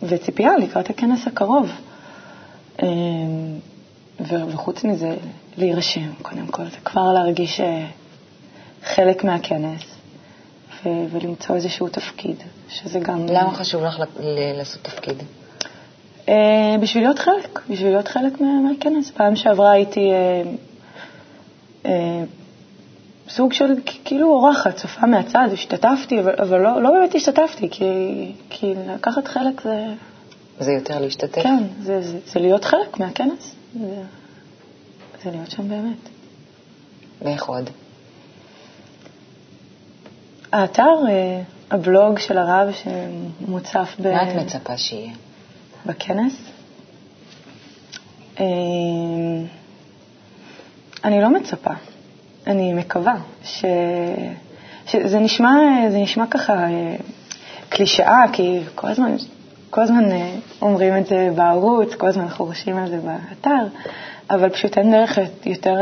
וציפייה 0.03 0.57
לקראת 0.57 0.91
הכנס 0.91 1.27
הקרוב. 1.27 1.71
וחוץ 4.21 4.85
מזה, 4.85 5.17
להירשם, 5.57 6.13
קודם 6.23 6.47
כל, 6.47 6.65
זה 6.65 6.77
כבר 6.85 7.13
להרגיש 7.13 7.61
חלק 8.85 9.25
מהכנס 9.25 9.96
ו- 10.85 11.07
ולמצוא 11.11 11.55
איזשהו 11.55 11.89
תפקיד, 11.89 12.37
שזה 12.69 12.99
גם... 12.99 13.27
למה 13.27 13.55
חשוב 13.55 13.85
לך 13.85 13.99
לעשות 14.57 14.83
תפקיד? 14.83 15.23
Uh, 16.27 16.31
בשביל 16.81 17.03
להיות 17.03 17.19
חלק, 17.19 17.61
בשביל 17.71 17.91
להיות 17.91 18.09
חלק 18.09 18.41
מהכנס. 18.41 19.11
פעם 19.11 19.37
שעברה 19.37 19.71
הייתי 19.71 20.11
uh, 20.11 21.85
uh, 21.85 21.89
סוג 23.29 23.53
של 23.53 23.65
כאילו 24.05 24.29
אורחת, 24.29 24.77
צופה 24.77 25.07
מהצד, 25.07 25.49
השתתפתי, 25.53 26.21
אבל, 26.21 26.35
אבל 26.39 26.59
לא, 26.59 26.83
לא 26.83 26.91
באמת 26.91 27.15
השתתפתי, 27.15 27.69
כי, 27.71 27.85
כי 28.51 28.75
לקחת 28.89 29.29
חלק 29.29 29.61
זה... 29.61 29.87
זה 30.61 30.73
יותר 30.73 31.01
להשתתף? 31.01 31.43
כן, 31.43 31.65
זה, 31.81 32.03
זה, 32.03 32.19
זה 32.27 32.41
להיות 32.41 32.65
חלק 32.65 33.01
מהכנס. 33.01 33.55
זה... 33.81 34.03
זה 35.25 35.31
להיות 35.31 35.51
שם 35.51 35.69
באמת. 35.69 36.09
ואיך 37.23 37.45
עוד? 37.45 37.71
האתר, 40.53 40.95
אה, 41.09 41.43
הבלוג 41.71 42.19
של 42.19 42.39
הרב 42.39 42.69
שמוצף 42.73 43.97
ב... 44.03 44.09
מה 44.09 44.23
את 44.23 44.37
מצפה 44.37 44.77
שיהיה? 44.77 45.13
בכנס? 45.87 46.33
אה, 48.41 48.45
אני 51.05 51.21
לא 51.21 51.31
מצפה, 51.31 51.71
אני 52.47 52.75
מקווה 52.75 53.15
ש... 53.45 53.65
שזה 54.87 55.19
נשמע, 55.19 55.51
זה 55.91 55.99
נשמע 55.99 56.27
ככה 56.27 56.53
אה, 56.53 56.97
קלישאה, 57.69 58.25
כי 58.33 58.61
כל 58.75 58.89
הזמן, 58.89 59.15
כל 59.71 59.81
הזמן 59.81 60.05
אומרים 60.63 60.97
את 60.97 61.07
זה 61.07 61.29
בערוץ, 61.35 61.95
כל 61.95 62.07
הזמן 62.07 62.29
חושבים 62.29 62.77
על 62.77 62.89
זה 62.89 62.99
באתר, 62.99 63.67
אבל 64.31 64.51
פשוט 64.51 64.79
אין 64.79 64.93
דרך 64.93 65.19
יותר 65.47 65.77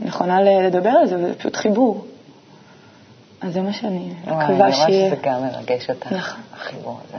נכונה 0.00 0.40
לדבר 0.40 0.90
על 0.90 1.06
זה, 1.06 1.16
וזה 1.16 1.34
פשוט 1.34 1.56
חיבור. 1.56 2.04
אז 3.48 3.54
זה 3.54 3.62
מה 3.62 3.72
שאני 3.72 4.14
מקווה 4.22 4.46
שיהיה. 4.46 4.86
אני 4.86 4.96
רואה 4.98 5.12
שזה 5.12 5.16
גם 5.22 5.42
מרגש 5.42 5.90
אותך, 5.90 6.12
נכון. 6.12 6.40
החיבור 6.52 7.00
הזה. 7.08 7.18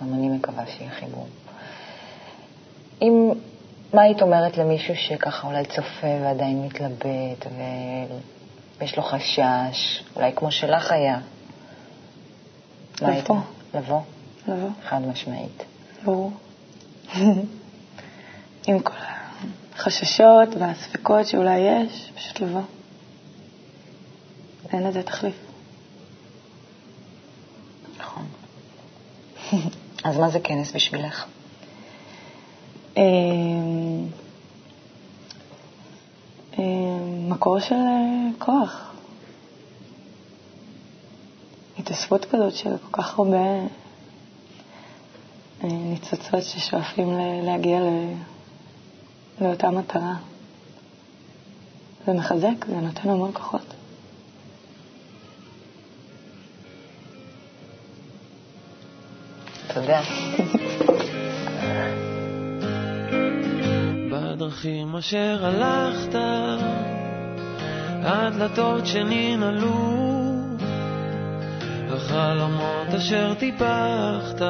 גם 0.00 0.14
אני 0.14 0.28
מקווה 0.28 0.66
שיהיה 0.66 0.90
חיבור. 0.90 1.26
אם, 3.02 3.30
מה 3.94 4.02
היית 4.02 4.22
אומרת 4.22 4.58
למישהו 4.58 4.96
שככה 4.96 5.46
אולי 5.46 5.64
צופה 5.64 6.06
ועדיין 6.22 6.62
מתלבט 6.62 7.46
ויש 8.78 8.96
לו 8.96 9.02
חשש, 9.02 10.02
אולי 10.16 10.32
כמו 10.36 10.50
שלך 10.50 10.92
היה? 10.92 11.18
לבוא. 13.02 13.36
לבוא? 13.74 14.00
לבוא. 14.48 14.70
חד 14.88 15.06
משמעית. 15.06 15.64
ברור. 16.04 16.30
עם 18.66 18.78
כל 18.80 18.92
החששות 19.74 20.48
והספקות 20.58 21.26
שאולי 21.26 21.58
יש, 21.58 22.12
פשוט 22.14 22.40
לבוא. 22.40 22.62
אין 24.72 24.82
לזה 24.82 25.02
תחליף. 25.02 25.45
אז 30.04 30.16
מה 30.16 30.30
זה 30.30 30.40
כנס 30.40 30.72
בשבילך? 30.72 31.24
אמ, 32.96 34.06
אמ, 36.58 37.30
מקור 37.30 37.60
של 37.60 37.74
אה, 37.74 38.28
כוח. 38.38 38.92
התאספות 41.78 42.24
כזאת 42.24 42.54
של 42.54 42.76
כל 42.78 43.02
כך 43.02 43.18
הרבה 43.18 43.36
אה, 45.64 45.68
ניצוצות 45.68 46.42
ששואפים 46.42 47.18
להגיע 47.42 47.80
לאותה 49.40 49.70
מטרה. 49.70 50.14
זה 52.06 52.12
מחזק, 52.12 52.66
זה 52.68 52.76
נותן 52.76 53.08
המון 53.08 53.32
כוחות. 53.32 53.65
תודה. 59.76 60.00
בדרכים 64.10 64.96
אשר 64.96 65.46
הלכת, 65.46 66.18
הדלתות 68.02 68.86
שננעלו, 68.86 69.94
החלומות 71.90 72.88
אשר 72.96 73.34
טיפחת, 73.34 74.42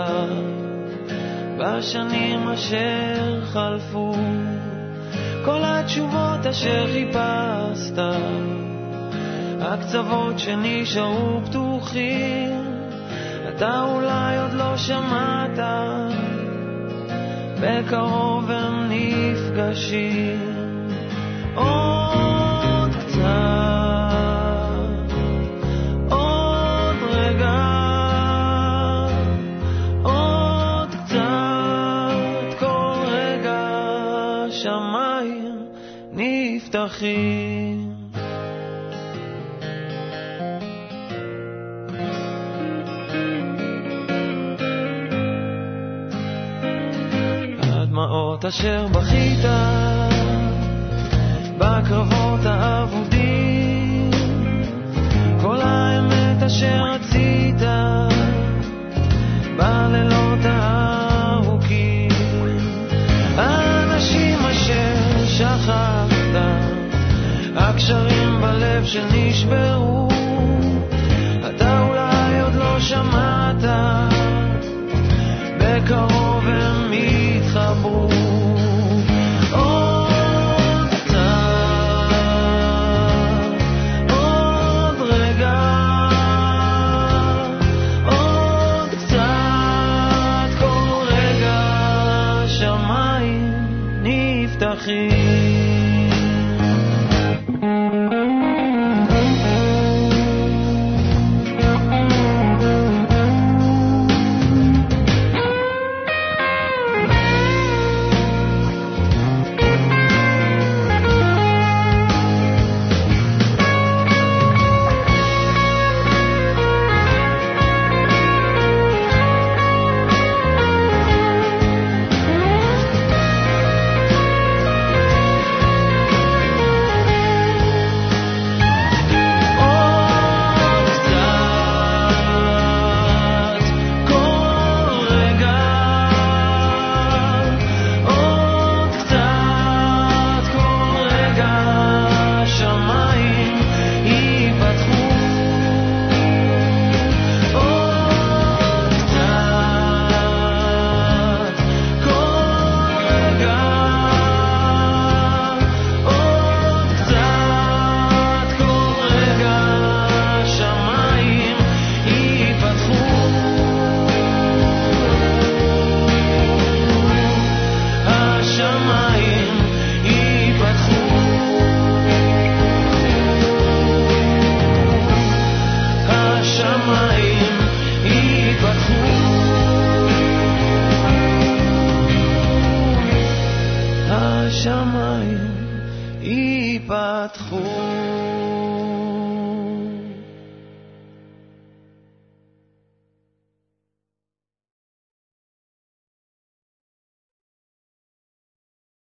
בשנים 1.58 2.48
אשר 2.48 3.40
חלפו, 3.44 4.14
כל 5.44 5.60
התשובות 5.64 6.46
אשר 6.50 6.86
חיפשת, 6.92 7.98
הקצוות 9.60 10.38
שנשארו 10.38 11.40
פתוחים, 11.44 12.65
אתה 13.56 13.82
אולי 13.82 14.38
עוד 14.38 14.52
לא 14.52 14.76
שמעת, 14.76 15.58
בקרוב 17.60 18.50
הם 18.50 18.88
נפגשים. 18.88 20.40
עוד 21.54 22.90
קצת, 22.90 23.22
עוד 26.10 26.96
רגע, 27.10 27.58
עוד 30.02 30.88
קצת, 30.88 32.58
כל 32.58 32.94
רגע 33.06 33.70
שמיים 34.50 35.66
נפתחים. 36.12 37.55
אשר 48.48 48.86
בכית 48.86 49.44
בקרבות 51.58 52.40
האבודים, 52.44 54.10
כל 55.40 55.60
האמת 55.60 56.42
אשר 56.42 56.82
רצית 56.84 57.62
בלילות 59.56 60.38
הארוכים, 60.44 62.10
האנשים 63.36 64.38
אשר 64.38 65.26
שכחת, 65.26 66.10
הקשרים 67.56 68.40
בלב 68.40 68.84
שנשברו, 68.84 70.08
אתה 71.50 71.80
אולי 71.80 72.40
עוד 72.40 72.54
לא 72.54 72.80
שמעת, 72.80 73.64
בקרוב 75.58 76.15